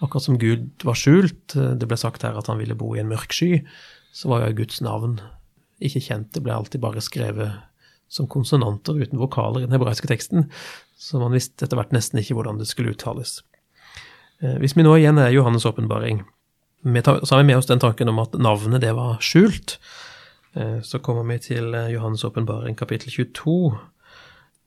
Akkurat 0.00 0.22
som 0.22 0.38
Gud 0.38 0.68
var 0.84 0.94
skjult. 0.94 1.56
Det 1.56 1.88
ble 1.88 1.96
sagt 1.98 2.22
her 2.22 2.36
at 2.38 2.46
han 2.46 2.60
ville 2.60 2.76
bo 2.78 2.94
i 2.94 3.00
en 3.00 3.08
mørk 3.10 3.32
sky. 3.32 3.64
Så 4.14 4.28
var 4.30 4.44
jo 4.44 4.58
Guds 4.60 4.78
navn 4.84 5.18
ikke 5.82 6.04
kjent. 6.04 6.30
Det 6.36 6.42
ble 6.44 6.54
alltid 6.54 6.80
bare 6.84 7.02
skrevet 7.02 7.56
som 8.08 8.28
konsonanter 8.30 8.94
uten 8.94 9.18
vokaler 9.18 9.64
i 9.64 9.66
den 9.66 9.74
hebraiske 9.74 10.06
teksten. 10.06 10.46
Så 10.96 11.18
man 11.18 11.34
visste 11.34 11.66
etter 11.66 11.80
hvert 11.80 11.94
nesten 11.96 12.20
ikke 12.20 12.36
hvordan 12.38 12.60
det 12.60 12.68
skulle 12.70 12.94
uttales. 12.94 13.40
Eh, 14.42 14.58
hvis 14.62 14.76
vi 14.76 14.84
nå 14.86 14.94
igjen 15.00 15.18
er 15.18 15.34
Johannes' 15.34 15.66
åpenbaring, 15.68 16.22
så 16.86 17.34
har 17.34 17.42
vi 17.42 17.48
med 17.48 17.58
oss 17.58 17.66
den 17.66 17.82
tanken 17.82 18.12
om 18.12 18.20
at 18.22 18.36
navnet 18.38 18.84
det 18.84 18.92
var 18.94 19.18
skjult. 19.24 19.80
Eh, 20.56 20.80
så 20.82 20.98
kommer 20.98 21.22
vi 21.22 21.38
til 21.38 21.74
eh, 21.74 21.92
Johannes' 21.92 22.24
åpenbaring 22.26 22.76
kapittel 22.76 23.10
22 23.10 23.76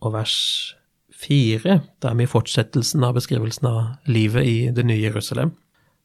og 0.02 0.14
vers 0.14 0.76
4. 1.14 1.80
Der 2.02 2.10
er 2.10 2.16
vi 2.16 2.24
i 2.24 2.30
fortsettelsen 2.30 3.04
av 3.04 3.16
beskrivelsen 3.18 3.68
av 3.68 3.82
livet 4.06 4.46
i 4.46 4.58
det 4.76 4.86
nye 4.86 5.02
Jerusalem, 5.02 5.56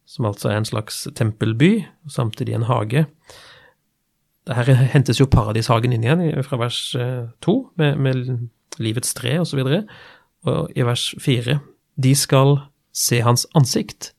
som 0.07 0.25
altså 0.25 0.49
er 0.49 0.63
en 0.63 0.69
slags 0.69 1.05
tempelby, 1.15 1.85
og 2.05 2.11
samtidig 2.11 2.55
en 2.55 2.69
hage. 2.71 3.07
Her 4.49 4.73
hentes 4.93 5.21
jo 5.21 5.29
paradishagen 5.31 5.93
inn 5.93 6.05
igjen 6.05 6.43
fra 6.45 6.59
vers 6.61 6.81
2, 7.45 7.55
eh, 7.79 7.95
med, 7.97 7.99
med 7.99 8.49
livets 8.79 9.15
tre 9.15 9.39
osv. 9.41 9.61
Og, 9.61 9.69
så 9.69 10.51
og 10.51 10.73
i 10.77 10.85
vers 10.85 11.15
4 11.21 11.61
De 11.97 12.15
skal 12.15 12.59
se 12.93 13.21
hans 13.21 13.47
ansikt, 13.55 14.13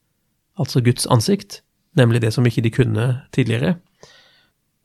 altså 0.60 0.82
Guds 0.82 1.06
ansikt, 1.06 1.62
nemlig 1.98 2.22
det 2.22 2.34
som 2.34 2.46
ikke 2.46 2.62
de 2.62 2.72
kunne 2.72 3.22
tidligere 3.34 3.76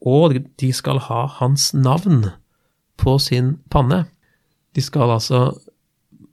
og 0.01 0.39
de 0.61 0.71
skal 0.73 1.03
ha 1.11 1.25
hans 1.41 1.71
navn 1.77 2.31
på 3.01 3.17
sin 3.21 3.59
panne. 3.73 4.05
De 4.77 4.85
skal 4.85 5.17
altså 5.17 5.51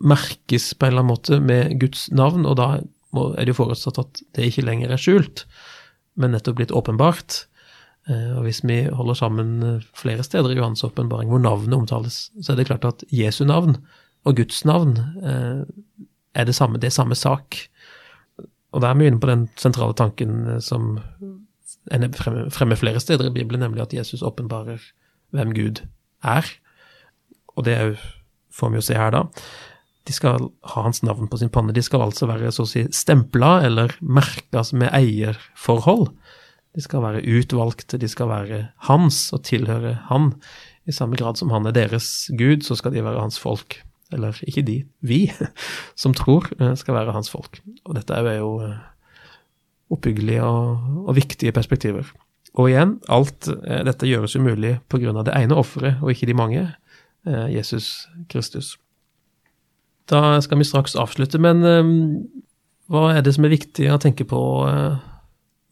merkes 0.04 0.74
på 0.78 0.86
en 0.86 0.94
eller 0.94 1.04
annen 1.04 1.14
måte 1.16 1.40
med 1.42 1.78
Guds 1.82 2.08
navn, 2.14 2.46
og 2.46 2.58
da 2.60 2.70
er 2.78 3.44
det 3.44 3.54
jo 3.54 3.62
forutsatt 3.64 4.00
at 4.02 4.22
det 4.38 4.50
ikke 4.50 4.66
lenger 4.68 4.94
er 4.94 5.02
skjult, 5.02 5.46
men 6.20 6.36
nettopp 6.36 6.60
blitt 6.60 6.76
åpenbart. 6.76 7.46
Eh, 8.08 8.34
og 8.38 8.46
hvis 8.46 8.62
vi 8.64 8.86
holder 8.94 9.18
sammen 9.20 9.56
eh, 9.64 9.88
flere 9.98 10.24
steder 10.24 10.54
i 10.54 10.60
Johans 10.60 10.86
åpenbaring 10.86 11.32
hvor 11.32 11.42
navnet 11.44 11.76
omtales, 11.76 12.28
så 12.40 12.54
er 12.54 12.60
det 12.60 12.70
klart 12.70 12.88
at 12.88 13.04
Jesu 13.12 13.44
navn 13.48 13.80
og 14.28 14.38
Guds 14.38 14.64
navn 14.68 14.96
eh, 15.24 15.66
er 16.38 16.48
det 16.48 16.56
samme, 16.56 16.80
det 16.80 16.92
er 16.92 17.00
samme 17.00 17.18
sak. 17.18 17.58
Og 18.76 18.84
da 18.84 18.92
er 18.92 19.00
vi 19.00 19.10
inne 19.10 19.20
på 19.20 19.30
den 19.30 19.48
sentrale 19.60 19.96
tanken 19.98 20.62
som 20.62 21.00
fremme 21.88 22.78
flere 22.80 23.00
steder 23.00 23.30
i 23.30 23.34
Bibelen, 23.34 23.64
nemlig 23.64 23.86
at 23.86 23.94
Jesus 23.94 24.24
åpenbarer 24.26 24.82
hvem 25.36 25.54
Gud 25.56 25.84
er. 26.24 26.48
Og 27.56 27.66
det 27.66 27.78
får 28.54 28.72
vi 28.72 28.80
jo 28.80 28.86
se 28.86 28.98
her, 28.98 29.14
da. 29.14 29.26
De 30.08 30.16
skal 30.16 30.48
ha 30.72 30.84
hans 30.86 31.02
navn 31.04 31.28
på 31.28 31.40
sin 31.40 31.52
panne. 31.52 31.76
De 31.76 31.84
skal 31.84 32.06
altså 32.06 32.30
være 32.30 32.52
så 32.56 32.64
å 32.64 32.70
si 32.70 32.86
stempla 32.96 33.58
eller 33.68 33.98
merka 34.00 34.64
med 34.72 34.94
eierforhold. 34.96 36.08
De 36.78 36.84
skal 36.84 37.04
være 37.04 37.26
utvalgte, 37.26 38.00
de 38.00 38.08
skal 38.08 38.30
være 38.32 38.62
hans 38.88 39.28
og 39.36 39.44
tilhøre 39.48 39.98
han. 40.12 40.32
I 40.88 40.96
samme 40.96 41.20
grad 41.20 41.40
som 41.40 41.52
han 41.52 41.68
er 41.68 41.76
deres 41.76 42.30
Gud, 42.40 42.64
så 42.64 42.78
skal 42.80 42.94
de 42.96 43.04
være 43.04 43.20
hans 43.20 43.40
folk. 43.42 43.82
Eller 44.16 44.38
ikke 44.48 44.64
de, 44.64 44.78
vi, 45.04 45.26
som 46.02 46.16
tror, 46.16 46.48
eh, 46.62 46.76
skal 46.80 46.96
være 46.96 47.16
hans 47.16 47.32
folk. 47.34 47.60
Og 47.84 47.98
dette 47.98 48.16
er 48.16 48.38
jo 48.38 48.54
eh, 48.64 48.78
oppbyggelige 49.94 50.44
og, 50.44 50.80
og, 51.06 51.14
viktige 51.16 51.54
perspektiver. 51.56 52.10
Og 52.58 52.72
igjen, 52.72 52.98
alt 53.14 53.48
eh, 53.52 53.84
dette 53.88 54.10
gjøres 54.10 54.36
umulig 54.40 54.78
pga. 54.90 55.14
det 55.24 55.36
ene 55.36 55.56
offeret, 55.56 56.02
og 56.02 56.12
ikke 56.12 56.28
de 56.28 56.38
mange, 56.38 56.66
eh, 57.28 57.48
Jesus 57.56 58.08
Kristus. 58.30 58.78
Da 60.10 60.40
skal 60.42 60.58
vi 60.58 60.68
straks 60.68 60.96
avslutte, 60.96 61.40
men 61.40 61.64
eh, 61.64 61.92
hva 62.88 63.12
er 63.16 63.22
det 63.22 63.36
som 63.36 63.46
er 63.46 63.56
viktig 63.56 63.90
å 63.92 64.00
tenke 64.00 64.26
på 64.28 64.40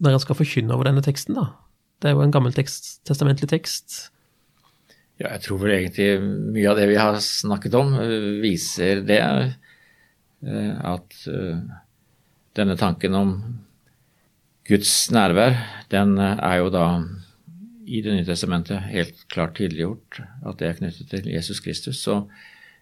når 0.04 0.12
en 0.12 0.19
skal 0.19 0.36
forkynne 0.36 0.73
over 0.75 0.89
denne 0.89 1.04
teksten, 1.04 1.38
da? 1.38 1.54
Det 2.04 2.10
er 2.10 2.17
jo 2.17 2.25
en 2.25 2.34
gammel 2.34 2.51
tekst, 2.54 2.99
testamentlig 3.08 3.47
tekst. 3.47 4.12
Ja, 5.15 5.30
jeg 5.30 5.45
tror 5.45 5.62
vel 5.62 5.78
egentlig 5.78 6.10
mye 6.51 6.67
av 6.67 6.75
det 6.75 6.89
vi 6.89 6.97
har 6.99 7.15
snakket 7.23 7.78
om, 7.80 7.93
viser 8.43 8.99
det. 9.08 9.21
At 10.43 11.15
denne 12.60 12.75
tanken 12.75 13.15
om 13.15 13.32
Guds 14.65 15.12
nærvær, 15.13 15.60
den 15.93 16.17
eh, 16.17 16.39
er 16.41 16.60
jo 16.63 16.71
da 16.73 16.88
i 17.86 17.99
Det 18.01 18.15
nye 18.15 18.25
testamentet 18.25 18.88
helt 18.89 19.19
klart 19.30 19.54
tydeliggjort 19.60 20.23
at 20.41 20.58
det 20.58 20.67
er 20.67 20.80
knyttet 20.80 21.12
til 21.12 21.28
Jesus 21.30 21.60
Kristus. 21.62 21.99
Så 22.01 22.15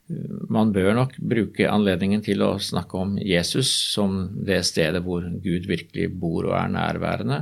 eh, 0.07 0.37
man 0.47 0.71
bør 0.71 0.93
nok 0.95 1.17
bruke 1.19 1.67
anledningen 1.67 2.23
til 2.23 2.45
å 2.45 2.55
snakke 2.55 3.01
om 3.01 3.17
Jesus 3.19 3.73
som 3.91 4.29
det 4.47 4.61
stedet 4.69 5.03
hvor 5.03 5.27
Gud 5.43 5.67
virkelig 5.67 6.07
bor 6.21 6.47
og 6.47 6.55
er 6.61 6.71
nærværende, 6.71 7.41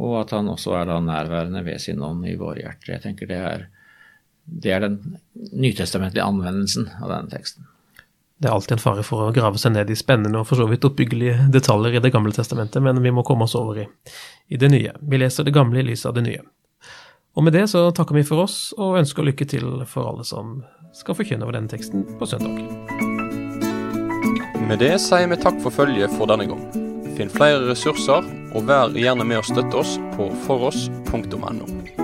og 0.00 0.18
at 0.26 0.36
han 0.36 0.52
også 0.52 0.76
er 0.76 0.92
da 0.92 1.00
nærværende 1.00 1.64
ved 1.64 1.80
sin 1.80 2.04
ånd 2.04 2.28
i 2.28 2.36
våre 2.40 2.60
hjerter. 2.60 2.98
Jeg 2.98 3.04
tenker 3.06 3.32
det 3.32 3.40
er, 3.40 3.66
det 4.44 4.76
er 4.76 4.84
den 4.84 5.00
nytestamentlige 5.56 6.28
anvendelsen 6.28 6.92
av 7.00 7.14
denne 7.14 7.32
teksten. 7.32 7.69
Det 8.40 8.48
er 8.48 8.54
alltid 8.54 8.78
en 8.78 8.80
fare 8.80 9.02
for 9.04 9.26
å 9.26 9.32
grave 9.36 9.60
seg 9.60 9.74
ned 9.74 9.90
i 9.92 9.96
spennende 9.98 10.40
og 10.40 10.46
for 10.48 10.56
så 10.56 10.64
vidt 10.70 10.86
oppbyggelige 10.88 11.50
detaljer 11.52 11.98
i 11.98 12.00
Det 12.00 12.12
gamle 12.14 12.32
testamentet, 12.32 12.80
men 12.82 13.02
vi 13.04 13.12
må 13.12 13.24
komme 13.26 13.44
oss 13.44 13.54
over 13.58 13.82
i, 13.82 13.86
i 14.48 14.56
det 14.56 14.70
nye. 14.72 14.94
Vi 15.00 15.20
leser 15.20 15.44
det 15.44 15.52
gamle 15.52 15.82
i 15.82 15.84
lys 15.90 16.06
av 16.08 16.16
det 16.16 16.24
nye. 16.24 16.40
Og 17.36 17.44
med 17.44 17.52
det 17.52 17.66
så 17.68 17.84
takker 17.92 18.16
vi 18.16 18.24
for 18.24 18.46
oss, 18.46 18.72
og 18.78 18.96
ønsker 19.02 19.28
lykke 19.28 19.44
til 19.44 19.84
for 19.86 20.08
alle 20.08 20.24
som 20.24 20.62
skal 20.96 21.18
forkynne 21.20 21.44
over 21.44 21.58
denne 21.58 21.70
teksten 21.70 22.06
på 22.18 22.26
søndag. 22.26 22.64
Med 24.66 24.80
det 24.80 24.96
sier 25.04 25.28
vi 25.28 25.38
takk 25.38 25.60
for 25.60 25.74
følget 25.74 26.16
for 26.16 26.30
denne 26.30 26.48
gang. 26.48 26.64
Finn 27.18 27.32
flere 27.32 27.66
ressurser, 27.68 28.24
og 28.54 28.68
vær 28.70 28.96
gjerne 28.96 29.26
med 29.26 29.42
å 29.42 29.46
støtte 29.46 29.84
oss 29.84 29.98
på 30.16 30.32
foross.no. 30.46 31.99